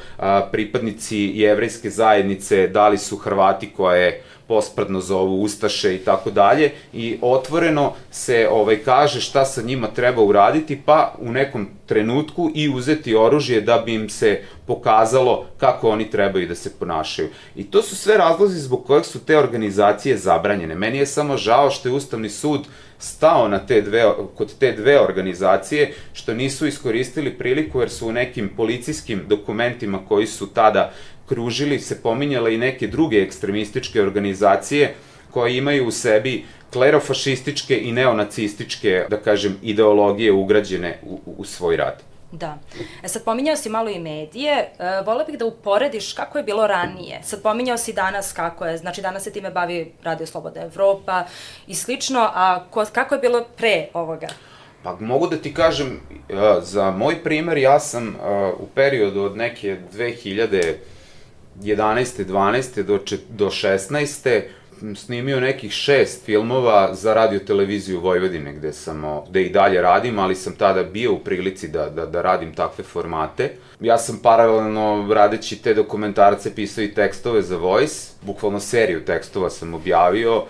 pripadnici 0.52 1.16
jevrejske 1.34 1.90
zajednice, 1.90 2.66
da 2.66 2.88
li 2.88 2.98
su 2.98 3.16
Hrvati 3.16 3.70
koje 3.76 4.22
pospradno 4.48 5.00
zovu 5.00 5.42
Ustaše 5.42 5.94
i 5.94 5.98
tako 5.98 6.30
dalje 6.30 6.70
i 6.92 7.18
otvoreno 7.20 7.92
se 8.10 8.48
ovaj 8.50 8.76
kaže 8.84 9.20
šta 9.20 9.44
sa 9.44 9.62
njima 9.62 9.86
treba 9.86 10.22
uraditi 10.22 10.80
pa 10.86 11.14
u 11.18 11.32
nekom 11.32 11.68
trenutku 11.86 12.50
i 12.54 12.68
uzeti 12.68 13.14
oružje 13.14 13.60
da 13.60 13.78
bi 13.78 13.94
im 13.94 14.08
se 14.08 14.42
pokazalo 14.66 15.46
kako 15.58 15.90
oni 15.90 16.10
trebaju 16.10 16.48
da 16.48 16.54
se 16.54 16.70
ponašaju. 16.78 17.28
I 17.56 17.64
to 17.64 17.82
su 17.82 17.96
sve 17.96 18.16
razlozi 18.16 18.58
zbog 18.58 18.84
kojeg 18.86 19.04
su 19.04 19.24
te 19.24 19.38
organizacije 19.38 20.16
zabranjene. 20.16 20.74
Meni 20.74 20.98
je 20.98 21.06
samo 21.06 21.36
žao 21.36 21.70
što 21.70 21.88
je 21.88 21.94
Ustavni 21.94 22.30
sud 22.30 22.66
stao 23.02 23.48
na 23.48 23.58
te 23.58 23.80
dve, 23.80 24.04
kod 24.34 24.58
te 24.58 24.72
dve 24.72 25.00
organizacije, 25.00 25.92
što 26.12 26.34
nisu 26.34 26.66
iskoristili 26.66 27.38
priliku 27.38 27.80
jer 27.80 27.90
su 27.90 28.08
u 28.08 28.12
nekim 28.12 28.48
policijskim 28.56 29.22
dokumentima 29.28 30.06
koji 30.08 30.26
su 30.26 30.46
tada 30.46 30.92
kružili 31.28 31.78
se 31.78 32.02
pominjale 32.02 32.54
i 32.54 32.58
neke 32.58 32.86
druge 32.86 33.22
ekstremističke 33.22 34.02
organizacije 34.02 34.94
koje 35.30 35.56
imaju 35.56 35.86
u 35.86 35.90
sebi 35.90 36.44
klerofašističke 36.72 37.80
i 37.82 37.92
neonacističke, 37.92 39.04
da 39.10 39.16
kažem, 39.16 39.56
ideologije 39.62 40.32
ugrađene 40.32 40.98
u, 41.02 41.20
u 41.26 41.44
svoj 41.44 41.76
rad. 41.76 42.11
Da. 42.32 42.58
E 43.02 43.08
sad 43.08 43.24
pominjao 43.24 43.56
si 43.56 43.68
malo 43.68 43.90
i 43.90 43.98
medije, 43.98 44.52
e, 44.52 45.02
vole 45.06 45.24
bih 45.24 45.38
da 45.38 45.46
uporediš 45.46 46.12
kako 46.12 46.38
je 46.38 46.44
bilo 46.44 46.66
ranije. 46.66 47.20
Sad 47.22 47.42
pominjao 47.42 47.76
si 47.78 47.92
danas 47.92 48.32
kako 48.32 48.66
je, 48.66 48.78
znači 48.78 49.02
danas 49.02 49.22
se 49.22 49.32
time 49.32 49.50
bavi 49.50 49.92
Radio 50.02 50.26
Sloboda 50.26 50.60
Evropa 50.60 51.24
i 51.66 51.74
slično, 51.74 52.30
a 52.34 52.64
ko, 52.70 52.84
kako 52.92 53.14
je 53.14 53.20
bilo 53.20 53.44
pre 53.56 53.88
ovoga? 53.94 54.26
Pa 54.82 54.96
mogu 55.00 55.26
da 55.26 55.36
ti 55.36 55.54
kažem, 55.54 56.00
uh, 56.10 56.36
za 56.62 56.90
moj 56.90 57.22
primer, 57.24 57.58
ja 57.58 57.80
sam 57.80 58.08
uh, 58.08 58.14
u 58.60 58.66
periodu 58.74 59.22
od 59.22 59.36
neke 59.36 59.76
2011. 59.92 60.74
12. 61.60 62.82
do, 62.82 62.98
do 63.28 63.46
16 63.46 64.42
snimio 64.96 65.40
nekih 65.40 65.72
šest 65.72 66.24
filmova 66.24 66.94
za 66.94 67.14
radio 67.14 67.38
televiziju 67.38 68.00
Vojvodine, 68.00 68.52
gde, 68.52 68.72
sam, 68.72 69.02
gde 69.28 69.42
i 69.42 69.50
dalje 69.50 69.82
radim, 69.82 70.18
ali 70.18 70.34
sam 70.34 70.54
tada 70.56 70.82
bio 70.82 71.12
u 71.12 71.18
prilici 71.18 71.68
da, 71.68 71.88
da, 71.88 72.06
da 72.06 72.22
radim 72.22 72.54
takve 72.54 72.84
formate. 72.84 73.50
Ja 73.80 73.98
sam 73.98 74.18
paralelno 74.22 75.14
radeći 75.14 75.62
te 75.62 75.74
dokumentarce 75.74 76.54
pisao 76.54 76.84
i 76.84 76.94
tekstove 76.94 77.42
za 77.42 77.56
Voice, 77.56 78.12
bukvalno 78.22 78.60
seriju 78.60 79.04
tekstova 79.04 79.50
sam 79.50 79.74
objavio, 79.74 80.44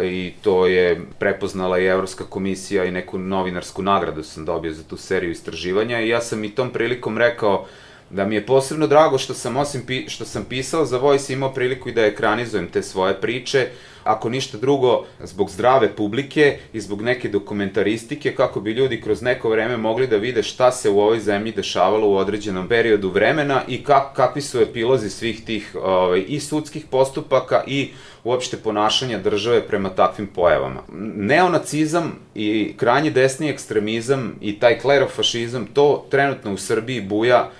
i 0.00 0.32
to 0.42 0.66
je 0.66 1.00
prepoznala 1.18 1.78
i 1.78 1.86
Evropska 1.86 2.24
komisija 2.24 2.84
i 2.84 2.90
neku 2.90 3.18
novinarsku 3.18 3.82
nagradu 3.82 4.22
sam 4.22 4.44
dobio 4.44 4.72
za 4.72 4.82
tu 4.82 4.96
seriju 4.96 5.30
istraživanja 5.30 6.00
i 6.00 6.08
ja 6.08 6.20
sam 6.20 6.44
i 6.44 6.54
tom 6.54 6.70
prilikom 6.70 7.18
rekao 7.18 7.66
da 8.12 8.24
mi 8.24 8.34
je 8.34 8.46
posebno 8.46 8.86
drago 8.86 9.18
što 9.18 9.34
sam 9.34 9.56
osim 9.56 9.86
pi, 9.86 10.08
što 10.08 10.24
sam 10.24 10.44
pisao 10.44 10.84
za 10.84 10.98
Voice 10.98 11.32
imao 11.32 11.52
priliku 11.54 11.88
i 11.88 11.92
da 11.92 12.06
ekranizujem 12.06 12.68
te 12.68 12.82
svoje 12.82 13.20
priče, 13.20 13.68
ako 14.04 14.28
ništa 14.28 14.58
drugo 14.58 15.04
zbog 15.24 15.50
zdrave 15.50 15.96
publike 15.96 16.58
i 16.72 16.80
zbog 16.80 17.02
neke 17.02 17.28
dokumentaristike 17.28 18.34
kako 18.34 18.60
bi 18.60 18.72
ljudi 18.72 19.00
kroz 19.00 19.22
neko 19.22 19.50
vreme 19.50 19.76
mogli 19.76 20.06
da 20.06 20.16
vide 20.16 20.42
šta 20.42 20.72
se 20.72 20.90
u 20.90 21.00
ovoj 21.00 21.20
zemlji 21.20 21.52
dešavalo 21.52 22.08
u 22.08 22.16
određenom 22.16 22.68
periodu 22.68 23.08
vremena 23.08 23.62
i 23.68 23.84
kak, 23.84 24.16
kakvi 24.16 24.42
su 24.42 24.60
epilozi 24.60 25.10
svih 25.10 25.44
tih 25.44 25.76
ovaj, 25.82 26.24
i 26.28 26.40
sudskih 26.40 26.84
postupaka 26.90 27.62
i 27.66 27.90
uopšte 28.24 28.56
ponašanja 28.56 29.18
države 29.18 29.62
prema 29.68 29.90
takvim 29.90 30.26
pojavama. 30.26 30.82
Neonacizam 31.16 32.18
i 32.34 32.74
krajnje 32.76 33.10
desni 33.10 33.48
ekstremizam 33.48 34.36
i 34.40 34.58
taj 34.58 34.78
klerofašizam, 34.78 35.66
to 35.66 36.06
trenutno 36.10 36.52
u 36.52 36.56
Srbiji 36.56 37.00
buja 37.00 37.50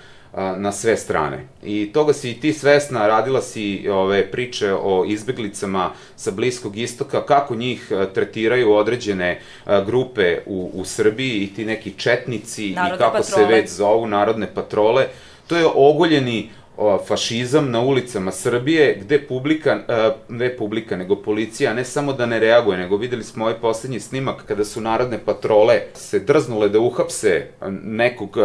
na 0.57 0.71
sve 0.71 0.97
strane. 0.97 1.47
I 1.63 1.89
toga 1.93 2.13
si 2.13 2.31
i 2.31 2.39
ti 2.39 2.53
svesna, 2.53 3.07
radila 3.07 3.41
si 3.41 3.89
ove 3.89 4.31
priče 4.31 4.73
o 4.73 5.05
izbeglicama 5.07 5.91
sa 6.15 6.31
Bliskog 6.31 6.77
istoka, 6.77 7.25
kako 7.25 7.55
njih 7.55 7.91
tretiraju 8.13 8.73
određene 8.73 9.41
grupe 9.85 10.37
u, 10.45 10.71
u 10.73 10.85
Srbiji 10.85 11.43
i 11.43 11.53
ti 11.53 11.65
neki 11.65 11.91
četnici 11.97 12.69
narodne 12.69 12.95
i 12.95 12.99
kako 12.99 13.17
patrole. 13.17 13.47
se 13.47 13.53
već 13.53 13.69
zovu 13.69 14.07
narodne 14.07 14.47
patrole. 14.53 15.07
To 15.47 15.57
je 15.57 15.65
ogoljeni 15.75 16.49
fašizam 17.07 17.71
na 17.71 17.81
ulicama 17.81 18.31
Srbije, 18.31 18.97
gde 19.01 19.27
publika, 19.27 19.79
ne 20.29 20.57
publika, 20.57 20.97
nego 20.97 21.15
policija, 21.15 21.73
ne 21.73 21.85
samo 21.85 22.13
da 22.13 22.25
ne 22.25 22.39
reaguje, 22.39 22.77
nego 22.77 22.97
videli 22.97 23.23
smo 23.23 23.45
ovaj 23.45 23.59
poslednji 23.59 23.99
snimak 23.99 24.45
kada 24.45 24.65
su 24.65 24.81
narodne 24.81 25.19
patrole 25.25 25.81
se 25.93 26.19
drznule 26.19 26.69
da 26.69 26.79
uhapse 26.79 27.47
nekog 27.83 28.37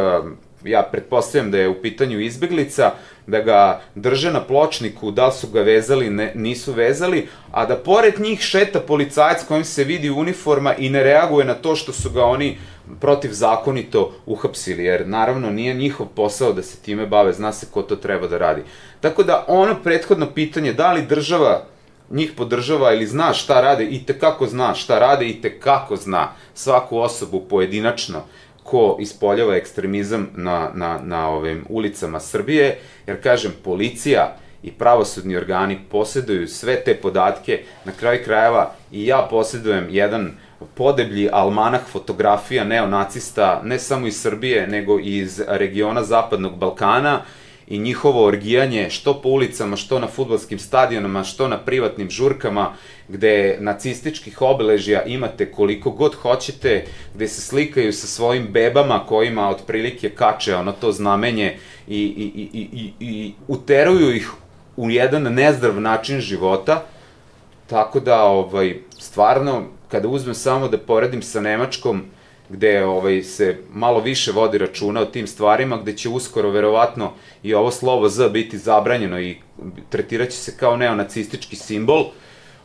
ja 0.65 0.83
pretpostavljam 0.83 1.51
da 1.51 1.59
je 1.59 1.69
u 1.69 1.75
pitanju 1.83 2.21
izbeglica, 2.21 2.93
da 3.27 3.41
ga 3.41 3.81
drže 3.95 4.33
na 4.33 4.41
pločniku, 4.41 5.11
da 5.11 5.31
su 5.31 5.49
ga 5.49 5.63
vezali, 5.63 6.11
ne, 6.11 6.33
nisu 6.35 6.73
vezali, 6.73 7.29
a 7.51 7.67
da 7.67 7.77
pored 7.77 8.21
njih 8.21 8.41
šeta 8.41 8.81
policajac 8.81 9.45
kojim 9.49 9.65
se 9.65 9.85
vidi 9.85 10.11
uniforma 10.11 10.75
i 10.75 10.91
ne 10.91 11.03
reaguje 11.03 11.45
na 11.45 11.55
to 11.55 11.77
što 11.77 11.93
su 11.93 12.11
ga 12.11 12.25
oni 12.25 12.59
protivzakonito 13.01 14.13
uhapsili, 14.27 14.85
jer 14.85 15.09
naravno 15.09 15.51
nije 15.51 15.75
njihov 15.75 16.07
posao 16.07 16.53
da 16.53 16.63
se 16.63 16.77
time 16.77 17.07
bave, 17.07 17.33
zna 17.33 17.53
se 17.53 17.67
ko 17.71 17.83
to 17.83 17.97
treba 17.97 18.27
da 18.27 18.39
radi. 18.39 18.63
Tako 19.01 19.23
da 19.23 19.45
ono 19.49 19.75
prethodno 19.83 20.27
pitanje, 20.35 20.73
da 20.73 20.93
li 20.93 21.07
država 21.07 21.65
njih 22.11 22.33
podržava 22.37 22.93
ili 22.93 23.07
zna 23.07 23.33
šta 23.33 23.61
rade 23.61 23.85
i 23.85 24.05
te 24.07 24.19
kako 24.19 24.47
zna 24.47 24.75
šta 24.75 24.99
rade 24.99 25.29
i 25.29 25.41
te 25.41 25.61
kako 25.61 25.97
zna 25.97 26.33
svaku 26.55 26.99
osobu 26.99 27.41
pojedinačno 27.41 28.23
ko 28.71 28.97
ispoljava 29.01 29.57
ekstremizam 29.57 30.29
na, 30.37 30.71
na, 30.75 30.99
na 31.05 31.29
ovim 31.29 31.65
ulicama 31.69 32.21
Srbije, 32.21 32.79
jer 33.07 33.23
kažem, 33.23 33.53
policija 33.65 34.37
i 34.63 34.71
pravosudni 34.71 35.37
organi 35.37 35.79
posjeduju 35.91 36.49
sve 36.49 36.85
te 36.85 36.95
podatke, 36.95 37.63
na 37.85 37.93
kraju 37.93 38.21
krajeva 38.25 38.73
i 38.93 39.07
ja 39.07 39.27
posjedujem 39.31 39.87
jedan 39.91 40.31
podeblji 40.75 41.29
almanah 41.33 41.81
fotografija 41.93 42.65
neonacista, 42.65 43.61
ne 43.65 43.79
samo 43.79 44.07
iz 44.07 44.21
Srbije, 44.21 44.67
nego 44.67 44.99
i 45.01 45.19
iz 45.19 45.43
regiona 45.47 46.03
Zapadnog 46.05 46.59
Balkana, 46.59 47.23
i 47.71 47.79
njihovo 47.79 48.25
orgijanje 48.25 48.91
što 48.91 49.21
po 49.23 49.29
ulicama, 49.29 49.77
što 49.77 49.99
na 49.99 50.07
futbolskim 50.07 50.59
stadionama, 50.59 51.25
što 51.25 51.49
na 51.49 51.59
privatnim 51.59 52.11
žurkama, 52.11 52.73
gde 53.09 53.57
nacističkih 53.61 54.43
obeležja 54.43 55.05
imate 55.05 55.53
koliko 55.53 55.91
god 55.91 56.15
hoćete, 56.15 56.85
gde 57.15 57.29
se 57.29 57.41
slikaju 57.41 57.93
sa 57.93 58.07
svojim 58.07 58.49
bebama 58.53 59.07
kojima 59.07 59.49
otprilike 59.49 60.11
kače 60.11 60.57
ono 60.57 60.73
to 60.73 60.93
znamenje 60.93 61.57
i, 61.89 61.99
i, 61.99 62.51
i, 62.53 62.69
i, 62.73 62.93
i 63.01 63.33
uteruju 63.49 64.15
ih 64.15 64.31
u 64.77 64.91
jedan 64.91 65.23
nezdrav 65.23 65.81
način 65.81 66.21
života, 66.21 66.85
tako 67.67 68.01
da 68.01 68.23
ovaj, 68.23 68.77
stvarno, 68.99 69.63
kada 69.89 70.09
uzmem 70.09 70.35
samo 70.35 70.69
da 70.69 70.79
poredim 70.79 71.23
sa 71.23 71.41
Nemačkom, 71.41 72.03
gde 72.49 72.85
ovaj, 72.85 73.23
se 73.23 73.59
malo 73.73 74.01
više 74.01 74.33
vodi 74.33 74.59
računa 74.59 75.01
o 75.01 75.05
tim 75.05 75.27
stvarima, 75.27 75.77
gde 75.77 75.97
će 75.97 76.09
uskoro 76.09 76.51
verovatno 76.51 77.13
i 77.43 77.55
ovo 77.55 77.71
slovo 77.71 78.09
Z 78.09 78.29
biti 78.29 78.59
zabranjeno 78.59 79.21
i 79.21 79.37
tretiraće 79.91 80.37
se 80.37 80.57
kao 80.57 80.77
neonacistički 80.77 81.57
simbol, 81.57 82.05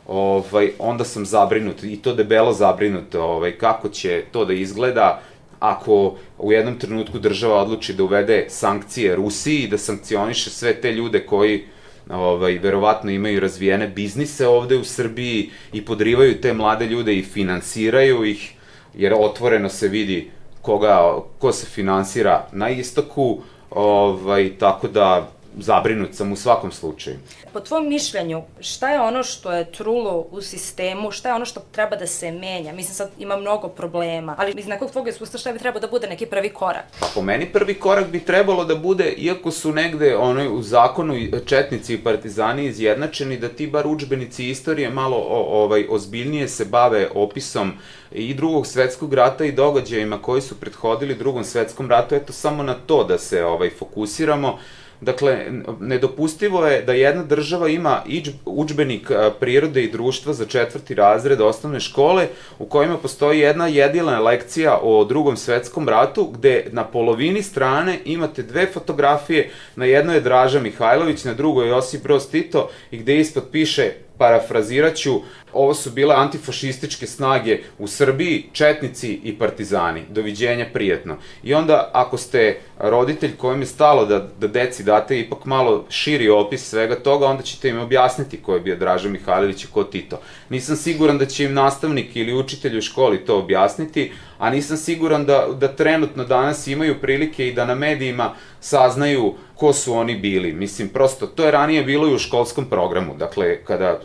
ovaj, 0.07 0.71
onda 0.79 1.03
sam 1.03 1.25
zabrinut 1.25 1.83
i 1.83 1.97
to 1.97 2.13
debelo 2.13 2.53
zabrinut 2.53 3.15
ovaj, 3.15 3.57
kako 3.57 3.89
će 3.89 4.23
to 4.31 4.45
da 4.45 4.53
izgleda 4.53 5.21
ako 5.59 6.15
u 6.37 6.51
jednom 6.51 6.79
trenutku 6.79 7.19
država 7.19 7.61
odluči 7.61 7.93
da 7.93 8.03
uvede 8.03 8.45
sankcije 8.49 9.15
Rusiji 9.15 9.63
i 9.63 9.67
da 9.67 9.77
sankcioniše 9.77 10.49
sve 10.49 10.73
te 10.81 10.91
ljude 10.91 11.25
koji 11.25 11.63
ovaj, 12.09 12.57
verovatno 12.57 13.11
imaju 13.11 13.39
razvijene 13.39 13.87
biznise 13.87 14.47
ovde 14.47 14.77
u 14.77 14.83
Srbiji 14.83 15.49
i 15.73 15.85
podrivaju 15.85 16.41
te 16.41 16.53
mlade 16.53 16.85
ljude 16.85 17.15
i 17.15 17.23
finansiraju 17.23 18.25
ih, 18.25 18.53
jer 18.93 19.13
otvoreno 19.13 19.69
se 19.69 19.87
vidi 19.87 20.31
koga, 20.61 21.19
ko 21.39 21.51
se 21.51 21.65
finansira 21.65 22.47
na 22.51 22.69
istoku, 22.69 23.41
ovaj, 23.69 24.51
tako 24.59 24.87
da 24.87 25.31
zabrinut 25.57 26.13
sam 26.15 26.31
u 26.31 26.35
svakom 26.35 26.71
slučaju. 26.71 27.17
Po 27.53 27.59
tvom 27.59 27.89
mišljenju, 27.89 28.41
šta 28.59 28.89
je 28.89 29.01
ono 29.01 29.23
što 29.23 29.51
je 29.51 29.71
trulo 29.71 30.27
u 30.31 30.41
sistemu, 30.41 31.11
šta 31.11 31.29
je 31.29 31.35
ono 31.35 31.45
što 31.45 31.59
treba 31.71 31.95
da 31.95 32.07
se 32.07 32.31
menja? 32.31 32.73
Mislim, 32.73 32.95
sad 32.95 33.09
ima 33.19 33.37
mnogo 33.37 33.67
problema, 33.67 34.35
ali 34.37 34.53
iz 34.57 34.67
nekog 34.67 34.91
tvog 34.91 35.07
iskustva 35.07 35.39
šta 35.39 35.53
bi 35.53 35.59
trebao 35.59 35.81
da 35.81 35.87
bude 35.87 36.07
neki 36.07 36.25
prvi 36.25 36.49
korak? 36.49 36.85
Pa 36.99 37.07
po 37.15 37.21
meni 37.21 37.45
prvi 37.45 37.73
korak 37.73 38.07
bi 38.07 38.19
trebalo 38.19 38.65
da 38.65 38.75
bude, 38.75 39.13
iako 39.17 39.51
su 39.51 39.71
negde 39.71 40.15
onoj, 40.15 40.47
u 40.47 40.61
zakonu 40.61 41.15
četnici 41.45 41.93
i 41.93 42.03
partizani 42.03 42.65
izjednačeni, 42.65 43.37
da 43.37 43.49
ti 43.49 43.67
bar 43.67 43.87
učbenici 43.87 44.49
istorije 44.49 44.89
malo 44.89 45.17
o, 45.17 45.63
ovaj, 45.63 45.85
ozbiljnije 45.89 46.47
se 46.47 46.65
bave 46.65 47.09
opisom 47.15 47.73
i 48.11 48.33
drugog 48.33 48.67
svetskog 48.67 49.13
rata 49.13 49.45
i 49.45 49.51
događajima 49.51 50.21
koji 50.21 50.41
su 50.41 50.59
prethodili 50.59 51.15
drugom 51.15 51.43
svetskom 51.43 51.89
ratu, 51.89 52.15
eto 52.15 52.33
samo 52.33 52.63
na 52.63 52.73
to 52.73 53.03
da 53.03 53.17
se 53.17 53.45
ovaj 53.45 53.69
fokusiramo, 53.69 54.59
Dakle, 55.01 55.45
nedopustivo 55.79 56.65
je 56.65 56.81
da 56.81 56.93
jedna 56.93 57.23
država 57.23 57.69
ima 57.69 58.03
učbenik 58.45 59.11
prirode 59.39 59.83
i 59.83 59.91
društva 59.91 60.33
za 60.33 60.45
četvrti 60.45 60.95
razred 60.95 61.41
osnovne 61.41 61.79
škole 61.79 62.27
u 62.59 62.65
kojima 62.65 62.97
postoji 62.97 63.39
jedna 63.39 63.67
jedina 63.67 64.19
lekcija 64.19 64.79
o 64.81 65.05
drugom 65.05 65.37
svetskom 65.37 65.89
ratu 65.89 66.25
gde 66.25 66.65
na 66.71 66.83
polovini 66.83 67.43
strane 67.43 67.99
imate 68.05 68.43
dve 68.43 68.65
fotografije, 68.65 69.49
na 69.75 69.85
jednoj 69.85 70.15
je 70.15 70.21
Draža 70.21 70.59
Mihajlović, 70.59 71.23
na 71.23 71.33
drugoj 71.33 71.69
Josip 71.69 72.03
Broz 72.03 72.27
Tito 72.27 72.69
i 72.91 72.97
gde 72.97 73.17
ispod 73.17 73.43
piše 73.51 73.91
parafraziraću, 74.17 75.21
ovo 75.53 75.73
su 75.73 75.91
bile 75.91 76.15
antifašističke 76.15 77.07
snage 77.07 77.59
u 77.79 77.87
Srbiji, 77.87 78.45
četnici 78.51 79.19
i 79.23 79.37
partizani. 79.37 80.01
Doviđenja, 80.09 80.65
prijetno. 80.73 81.17
I 81.43 81.53
onda, 81.53 81.89
ako 81.93 82.17
ste 82.17 82.57
roditelj 82.79 83.37
kojem 83.37 83.59
je 83.59 83.65
stalo 83.65 84.05
da, 84.05 84.27
da 84.39 84.47
deci 84.47 84.83
date 84.83 85.19
ipak 85.19 85.45
malo 85.45 85.85
širi 85.89 86.29
opis 86.29 86.69
svega 86.69 86.95
toga, 86.95 87.25
onda 87.25 87.43
ćete 87.43 87.69
im 87.69 87.79
objasniti 87.79 88.41
ko 88.41 88.53
je 88.53 88.59
bio 88.59 88.75
Draža 88.75 89.09
Mihajlović 89.09 89.63
i 89.63 89.67
ko 89.67 89.83
Tito. 89.83 90.19
Nisam 90.49 90.75
siguran 90.75 91.17
da 91.17 91.25
će 91.25 91.45
im 91.45 91.53
nastavnik 91.53 92.15
ili 92.15 92.33
učitelj 92.33 92.77
u 92.77 92.81
školi 92.81 93.25
to 93.25 93.39
objasniti, 93.39 94.11
a 94.37 94.49
nisam 94.49 94.77
siguran 94.77 95.25
da, 95.25 95.47
da 95.59 95.67
trenutno 95.67 96.23
danas 96.23 96.67
imaju 96.67 96.99
prilike 97.01 97.47
i 97.47 97.53
da 97.53 97.65
na 97.65 97.75
medijima 97.75 98.33
saznaju 98.59 99.33
ko 99.55 99.73
su 99.73 99.93
oni 99.93 100.15
bili. 100.15 100.53
Mislim, 100.53 100.89
prosto, 100.89 101.27
to 101.27 101.45
je 101.45 101.51
ranije 101.51 101.83
bilo 101.83 102.07
i 102.07 102.15
u 102.15 102.19
školskom 102.19 102.65
programu. 102.65 103.15
Dakle, 103.17 103.63
kada 103.63 103.99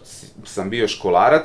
sam 0.45 0.71
bio 0.71 0.89
školarac, 0.89 1.38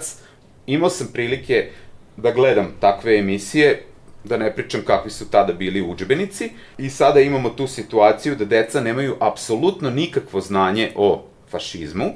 imao 0.66 0.90
sam 0.90 1.08
prilike 1.14 1.70
da 2.18 2.32
gledam 2.32 2.68
takve 2.80 3.18
emisije 3.18 3.84
da 4.24 4.38
ne 4.38 4.56
pričam 4.56 4.82
kakvi 4.86 5.12
su 5.12 5.30
tada 5.30 5.54
bili 5.54 5.82
učbenici. 5.82 6.50
I 6.78 6.90
sada 6.90 7.20
imamo 7.20 7.50
tu 7.50 7.68
situaciju 7.68 8.36
da 8.36 8.46
deca 8.46 8.82
nemaju 8.82 9.16
apsolutno 9.20 9.90
nikakvo 9.90 10.42
znanje 10.42 10.92
o 10.96 11.26
fašizmu. 11.50 12.12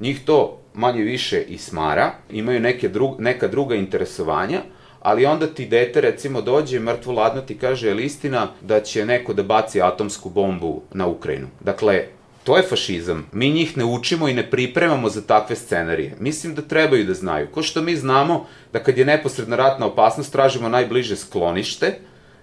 Njih 0.00 0.24
to 0.24 0.60
manje 0.74 1.02
više 1.02 1.42
i 1.42 1.58
smara, 1.58 2.12
imaju 2.30 2.60
neke 2.60 2.88
drug, 2.88 3.20
neka 3.20 3.48
druga 3.48 3.74
interesovanja, 3.74 4.62
ali 5.00 5.26
onda 5.26 5.46
ti 5.46 5.66
dete 5.66 6.00
recimo 6.00 6.42
dođe 6.42 6.80
mrtvo 6.80 7.12
ladno 7.12 7.42
ti 7.42 7.58
kaže 7.58 7.88
je 7.88 7.94
li 7.94 8.04
istina 8.04 8.48
da 8.60 8.80
će 8.80 9.06
neko 9.06 9.34
da 9.34 9.42
baci 9.42 9.82
atomsku 9.82 10.30
bombu 10.30 10.82
na 10.92 11.06
Ukrajinu. 11.06 11.46
Dakle, 11.60 12.04
To 12.48 12.56
je 12.56 12.62
fašizam. 12.62 13.26
Mi 13.32 13.50
njih 13.50 13.76
ne 13.76 13.84
učimo 13.84 14.28
i 14.28 14.34
ne 14.34 14.50
pripremamo 14.50 15.08
za 15.08 15.22
takve 15.22 15.56
scenarije. 15.56 16.14
Mislim 16.20 16.54
da 16.54 16.62
trebaju 16.62 17.04
da 17.04 17.14
znaju. 17.14 17.50
Ko 17.52 17.62
što 17.62 17.82
mi 17.82 17.96
znamo 17.96 18.46
da 18.72 18.82
kad 18.82 18.98
je 18.98 19.04
neposredna 19.04 19.56
ratna 19.56 19.86
opasnost 19.86 20.32
tražimo 20.32 20.68
najbliže 20.68 21.16
sklonište, 21.16 21.98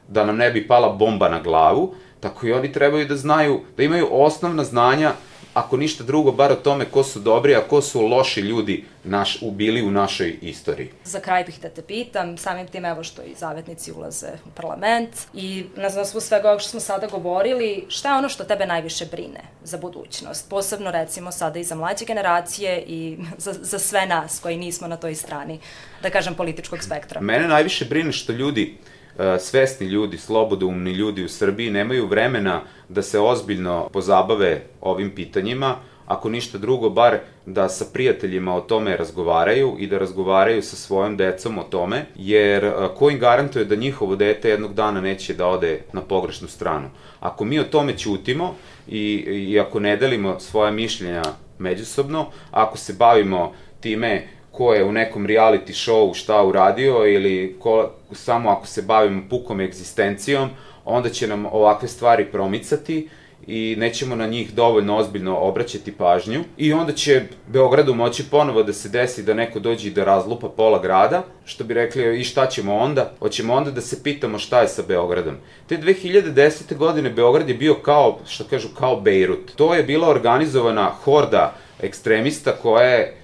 da 0.08 0.26
nam 0.26 0.38
ne 0.38 0.52
bi 0.52 0.68
pala 0.68 0.90
bomba 0.90 1.30
na 1.30 1.40
glavu, 1.42 1.96
tako 2.20 2.48
i 2.48 2.54
oni 2.54 2.72
trebaju 2.72 3.08
da 3.08 3.16
znaju, 3.16 3.62
da 3.78 3.84
imaju 3.84 4.08
osnovna 4.12 4.64
znanja 4.64 5.14
ako 5.56 5.78
ništa 5.78 6.04
drugo, 6.04 6.32
bar 6.32 6.52
o 6.52 6.56
tome 6.56 6.86
ko 6.86 7.04
su 7.04 7.20
dobri, 7.20 7.56
a 7.56 7.62
ko 7.62 7.82
su 7.82 8.02
loši 8.02 8.42
ljudi 8.42 8.84
naš, 9.04 9.38
ubili 9.42 9.82
u 9.82 9.92
našoj 9.92 10.38
istoriji. 10.42 10.90
Za 11.04 11.20
kraj 11.20 11.44
bih 11.44 11.60
da 11.62 11.70
te 11.70 11.82
pitam, 11.82 12.38
samim 12.38 12.68
tim 12.68 12.86
evo 12.86 13.04
što 13.04 13.22
i 13.22 13.36
zavetnici 13.36 13.92
ulaze 13.92 14.28
u 14.46 14.50
parlament 14.50 15.10
i 15.34 15.66
na 15.76 15.88
osnovu 15.88 16.22
svega 16.22 16.50
ovog 16.50 16.62
što 16.62 16.70
smo 16.70 16.80
sada 16.80 17.08
govorili, 17.08 17.86
šta 17.88 18.12
je 18.12 18.18
ono 18.18 18.30
što 18.30 18.44
tebe 18.44 18.66
najviše 18.66 19.06
brine 19.06 19.42
za 19.64 19.78
budućnost? 19.78 20.50
Posebno 20.50 20.92
recimo 20.92 21.32
sada 21.32 21.60
i 21.60 21.64
za 21.64 21.76
mlađe 21.76 22.06
generacije 22.06 22.84
i 22.88 23.18
za, 23.38 23.54
za 23.54 23.80
sve 23.80 24.06
nas 24.06 24.40
koji 24.40 24.58
nismo 24.58 24.88
na 24.88 24.98
toj 24.98 25.16
strani, 25.16 25.60
da 26.02 26.10
kažem, 26.10 26.36
političkog 26.36 26.84
spektra. 26.84 27.22
Mene 27.22 27.48
najviše 27.48 27.86
brine 27.86 28.12
što 28.12 28.34
ljudi 28.34 28.78
E, 29.20 29.40
svesni 29.40 29.88
ljudi, 29.88 30.18
slobodoumni 30.18 30.92
ljudi 30.92 31.24
u 31.24 31.30
Srbiji 31.30 31.70
nemaju 31.70 32.08
vremena 32.08 32.62
da 32.90 33.02
se 33.02 33.20
ozbiljno 33.20 33.90
pozabave 33.94 34.62
ovim 34.82 35.12
pitanjima, 35.16 35.76
ako 36.06 36.30
ništa 36.30 36.58
drugo, 36.58 36.90
bar 36.90 37.18
da 37.46 37.70
sa 37.70 37.86
prijateljima 37.94 38.56
o 38.56 38.62
tome 38.62 38.98
razgovaraju 38.98 39.76
i 39.80 39.88
da 39.88 39.98
razgovaraju 39.98 40.62
sa 40.62 40.76
svojom 40.76 41.18
decom 41.18 41.58
o 41.58 41.64
tome, 41.64 42.06
jer 42.16 42.66
e, 42.66 42.74
ko 42.98 43.10
im 43.10 43.20
garantuje 43.20 43.66
da 43.66 43.76
njihovo 43.76 44.16
dete 44.16 44.50
jednog 44.50 44.74
dana 44.74 45.02
neće 45.02 45.34
da 45.34 45.48
ode 45.48 45.82
na 45.94 46.02
pogrešnu 46.02 46.48
stranu. 46.48 46.90
Ako 47.20 47.46
mi 47.46 47.60
o 47.60 47.64
tome 47.64 47.98
ćutimo 47.98 48.56
i, 48.88 49.14
i 49.52 49.60
ako 49.60 49.80
ne 49.80 49.98
delimo 49.98 50.40
svoje 50.40 50.72
mišljenja 50.72 51.24
međusobno, 51.60 52.26
ako 52.52 52.78
se 52.78 52.94
bavimo 52.94 53.54
time 53.80 54.28
ko 54.52 54.74
je 54.74 54.84
u 54.84 54.92
nekom 54.92 55.28
reality 55.28 55.74
showu 55.74 56.14
šta 56.14 56.44
uradio 56.44 57.08
ili 57.08 57.56
ko, 57.60 57.92
samo 58.12 58.50
ako 58.50 58.68
se 58.68 58.82
bavimo 58.82 59.24
pukom 59.30 59.62
egzistencijom, 59.62 60.50
onda 60.86 61.10
će 61.10 61.28
nam 61.28 61.46
ovakve 61.46 61.88
stvari 61.88 62.26
promicati 62.26 63.10
i 63.48 63.76
nećemo 63.80 64.16
na 64.16 64.28
njih 64.28 64.54
dovoljno 64.54 64.98
ozbiljno 64.98 65.38
obraćati 65.38 65.92
pažnju 65.92 66.44
i 66.58 66.74
onda 66.74 66.94
će 66.94 67.22
Beogradu 67.48 67.94
moći 67.94 68.24
ponovo 68.32 68.64
da 68.64 68.74
se 68.74 68.90
desi 68.90 69.24
da 69.24 69.34
neko 69.34 69.60
dođe 69.60 69.88
i 69.88 69.92
da 69.92 70.04
razlupa 70.04 70.50
pola 70.50 70.80
grada, 70.80 71.24
što 71.46 71.64
bi 71.64 71.74
rekli 71.74 72.20
i 72.20 72.24
šta 72.24 72.48
ćemo 72.48 72.76
onda? 72.76 73.12
Hoćemo 73.20 73.54
onda 73.54 73.72
da 73.72 73.82
se 73.82 74.04
pitamo 74.04 74.40
šta 74.40 74.62
je 74.62 74.68
sa 74.68 74.84
Beogradom. 74.88 75.36
Te 75.68 75.78
2010. 75.78 76.76
godine 76.78 77.10
Beograd 77.10 77.50
je 77.50 77.56
bio 77.56 77.74
kao, 77.74 78.20
što 78.28 78.44
kažu, 78.44 78.68
kao 78.80 79.02
Bejrut. 79.02 79.52
To 79.56 79.74
je 79.74 79.84
bila 79.84 80.10
organizovana 80.10 80.90
horda 80.90 81.54
ekstremista 81.82 82.52
koja 82.52 82.84
je 82.84 83.18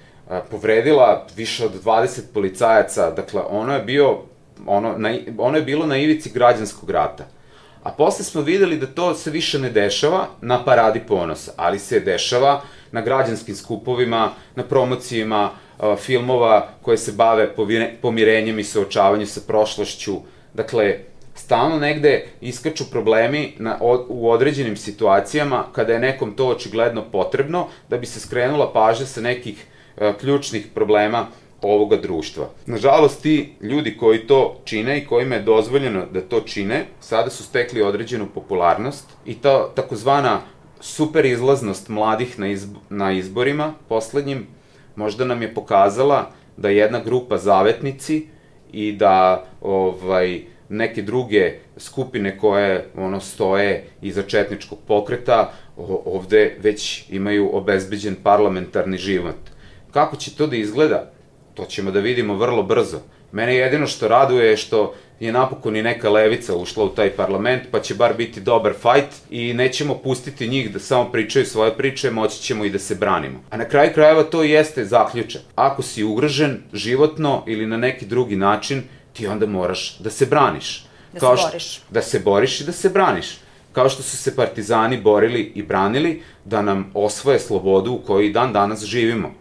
povredila 0.50 1.26
više 1.36 1.64
od 1.64 1.84
20 1.84 2.20
policajaca, 2.34 3.10
dakle 3.10 3.42
ono 3.50 3.74
je 3.74 3.82
bio 3.82 4.18
ono, 4.66 4.98
na, 4.98 5.14
ono 5.38 5.56
je 5.56 5.62
bilo 5.62 5.86
na 5.86 5.96
ivici 5.96 6.30
građanskog 6.30 6.90
rata. 6.90 7.24
A 7.82 7.90
posle 7.90 8.24
smo 8.24 8.40
videli 8.40 8.76
da 8.76 8.86
to 8.86 9.14
se 9.14 9.30
više 9.30 9.58
ne 9.58 9.70
dešava 9.70 10.28
na 10.40 10.64
paradi 10.64 11.00
ponosa, 11.08 11.52
ali 11.56 11.78
se 11.78 12.00
dešava 12.00 12.62
na 12.92 13.00
građanskim 13.00 13.56
skupovima, 13.56 14.30
na 14.54 14.62
promocijama 14.62 15.50
uh, 15.50 15.98
filmova 15.98 16.68
koje 16.82 16.98
se 16.98 17.12
bave 17.12 17.54
pomirenjem 18.02 18.58
i 18.58 18.64
suočavanjem 18.64 19.26
sa 19.26 19.40
prošlošću. 19.46 20.16
Dakle, 20.54 20.98
stalno 21.34 21.78
negde 21.78 22.26
iskaču 22.40 22.84
problemi 22.90 23.54
na, 23.58 23.78
o, 23.80 24.06
u 24.08 24.30
određenim 24.30 24.76
situacijama 24.76 25.64
kada 25.72 25.92
je 25.92 25.98
nekom 25.98 26.36
to 26.36 26.48
očigledno 26.48 27.02
potrebno 27.12 27.68
da 27.88 27.98
bi 27.98 28.06
se 28.06 28.20
skrenula 28.20 28.72
pažnja 28.72 29.06
sa 29.06 29.20
nekih 29.20 29.66
E, 29.96 30.12
ključnih 30.20 30.66
problema 30.74 31.26
ovoga 31.62 31.96
društva. 31.96 32.48
Nažalost, 32.66 33.22
ti 33.22 33.52
ljudi 33.60 33.96
koji 33.96 34.26
to 34.26 34.60
čine 34.64 34.98
i 34.98 35.06
kojima 35.06 35.34
je 35.34 35.42
dozvoljeno 35.42 36.06
da 36.12 36.20
to 36.20 36.40
čine, 36.40 36.86
sada 37.00 37.30
su 37.30 37.42
stekli 37.42 37.82
određenu 37.82 38.26
popularnost 38.34 39.08
i 39.26 39.34
ta 39.34 39.68
takozvana 39.74 40.40
super 40.80 41.24
izlaznost 41.24 41.88
mladih 41.88 42.38
na, 42.38 42.48
izb 42.48 42.76
na 42.90 43.12
izborima 43.12 43.74
poslednjim 43.88 44.46
možda 44.96 45.24
nam 45.24 45.42
je 45.42 45.54
pokazala 45.54 46.30
da 46.56 46.68
jedna 46.68 47.00
grupa 47.00 47.38
zavetnici 47.38 48.26
i 48.72 48.92
da 48.92 49.44
ovaj 49.60 50.40
neke 50.68 51.02
druge 51.02 51.52
skupine 51.76 52.38
koje 52.38 52.88
ono 52.96 53.20
stoje 53.20 53.84
iza 54.02 54.22
četničkog 54.22 54.78
pokreta 54.86 55.52
ovde 56.04 56.56
već 56.62 57.04
imaju 57.10 57.50
obezbeđen 57.52 58.16
parlamentarni 58.22 58.98
život 58.98 59.36
Kako 59.92 60.16
će 60.16 60.36
to 60.36 60.46
da 60.46 60.56
izgleda? 60.56 61.12
To 61.54 61.64
ćemo 61.64 61.90
da 61.90 62.00
vidimo 62.00 62.34
vrlo 62.34 62.62
brzo. 62.62 63.00
Mene 63.32 63.56
jedino 63.56 63.86
što 63.86 64.08
raduje 64.08 64.50
je 64.50 64.56
što 64.56 64.94
je 65.20 65.32
napokon 65.32 65.76
i 65.76 65.82
neka 65.82 66.10
levica 66.10 66.56
ušla 66.56 66.84
u 66.84 66.88
taj 66.88 67.10
parlament, 67.10 67.62
pa 67.70 67.80
će 67.80 67.94
bar 67.94 68.14
biti 68.16 68.40
dobar 68.40 68.72
fajt 68.80 69.04
i 69.30 69.52
nećemo 69.54 69.94
pustiti 69.94 70.48
njih 70.48 70.72
da 70.72 70.78
samo 70.78 71.10
pričaju 71.12 71.46
svoje 71.46 71.76
priče, 71.76 72.10
moći 72.10 72.42
ćemo 72.42 72.64
i 72.64 72.70
da 72.70 72.78
se 72.78 72.94
branimo. 72.94 73.40
A 73.50 73.56
na 73.56 73.64
kraju 73.64 73.90
krajeva 73.94 74.22
to 74.22 74.42
jeste 74.42 74.84
zaključak. 74.84 75.42
Ako 75.54 75.82
si 75.82 76.04
ugrožen 76.04 76.62
životno 76.72 77.44
ili 77.46 77.66
na 77.66 77.76
neki 77.76 78.06
drugi 78.06 78.36
način, 78.36 78.82
ti 79.12 79.26
onda 79.26 79.46
moraš 79.46 79.98
da 79.98 80.10
se 80.10 80.26
braniš. 80.26 80.86
Da 81.12 81.20
Kao 81.20 81.36
se 81.36 81.42
boriš. 81.42 81.72
Što, 81.72 81.84
da 81.90 82.02
se 82.02 82.20
boriš 82.20 82.60
i 82.60 82.64
da 82.64 82.72
se 82.72 82.88
braniš. 82.88 83.38
Kao 83.72 83.88
što 83.88 84.02
su 84.02 84.16
se 84.16 84.36
partizani 84.36 85.00
borili 85.00 85.52
i 85.54 85.62
branili 85.62 86.22
da 86.44 86.62
nam 86.62 86.90
osvoje 86.94 87.38
slobodu 87.38 87.92
u 87.92 87.98
kojoj 88.06 88.32
dan 88.32 88.52
danas 88.52 88.84
živimo. 88.84 89.34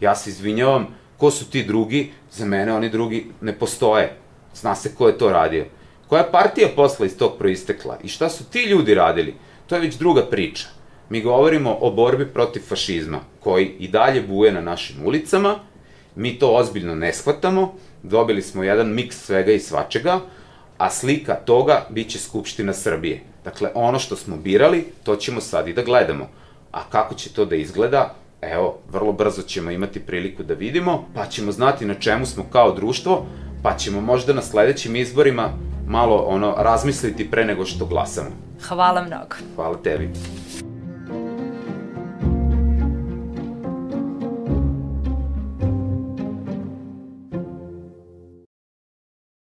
Ja 0.00 0.14
se 0.14 0.30
izvinjavam, 0.30 0.86
ko 1.18 1.30
su 1.30 1.50
ti 1.50 1.64
drugi? 1.64 2.10
Za 2.32 2.44
mene 2.44 2.72
oni 2.72 2.90
drugi 2.90 3.26
ne 3.40 3.58
postoje. 3.58 4.16
Zna 4.54 4.74
se 4.74 4.94
ko 4.94 5.08
je 5.08 5.18
to 5.18 5.32
radio. 5.32 5.66
Koja 6.08 6.22
je 6.22 6.32
partija 6.32 6.68
posla 6.76 7.06
iz 7.06 7.16
tog 7.18 7.38
proistekla? 7.38 7.98
I 8.02 8.08
šta 8.08 8.28
su 8.28 8.44
ti 8.44 8.62
ljudi 8.62 8.94
radili? 8.94 9.34
To 9.66 9.74
je 9.74 9.80
već 9.80 9.94
druga 9.94 10.26
priča. 10.26 10.66
Mi 11.08 11.22
govorimo 11.22 11.78
o 11.80 11.90
borbi 11.90 12.26
protiv 12.26 12.60
fašizma, 12.60 13.20
koji 13.40 13.66
i 13.78 13.88
dalje 13.88 14.22
buje 14.22 14.52
na 14.52 14.60
našim 14.60 15.06
ulicama, 15.06 15.58
mi 16.14 16.38
to 16.38 16.54
ozbiljno 16.54 16.94
ne 16.94 17.12
shvatamo, 17.12 17.74
dobili 18.02 18.42
smo 18.42 18.64
jedan 18.64 18.94
miks 18.94 19.24
svega 19.24 19.52
i 19.52 19.60
svačega, 19.60 20.20
a 20.78 20.90
slika 20.90 21.34
toga 21.34 21.86
biće 21.90 22.18
Skupština 22.18 22.72
Srbije. 22.72 23.22
Dakle, 23.44 23.70
ono 23.74 23.98
što 23.98 24.16
smo 24.16 24.36
birali, 24.36 24.84
to 25.02 25.16
ćemo 25.16 25.40
sad 25.40 25.68
i 25.68 25.72
da 25.72 25.82
gledamo. 25.82 26.28
A 26.72 26.90
kako 26.90 27.14
će 27.14 27.32
to 27.32 27.44
da 27.44 27.56
izgleda, 27.56 28.14
evo, 28.52 28.78
vrlo 28.92 29.12
brzo 29.12 29.42
ćemo 29.42 29.70
imati 29.70 30.00
priliku 30.00 30.42
da 30.42 30.54
vidimo, 30.54 31.04
pa 31.14 31.26
ćemo 31.26 31.52
znati 31.52 31.84
na 31.84 31.94
čemu 31.94 32.26
smo 32.26 32.44
kao 32.52 32.72
društvo, 32.72 33.26
pa 33.62 33.76
ćemo 33.76 34.00
možda 34.00 34.32
na 34.32 34.42
sledećim 34.42 34.96
izborima 34.96 35.50
malo 35.86 36.16
ono 36.16 36.54
razmisliti 36.58 37.30
pre 37.30 37.44
nego 37.44 37.64
što 37.64 37.86
glasamo. 37.86 38.30
Hvala 38.68 39.02
mnogo. 39.02 39.36
Hvala 39.56 39.76
tebi. 39.82 40.10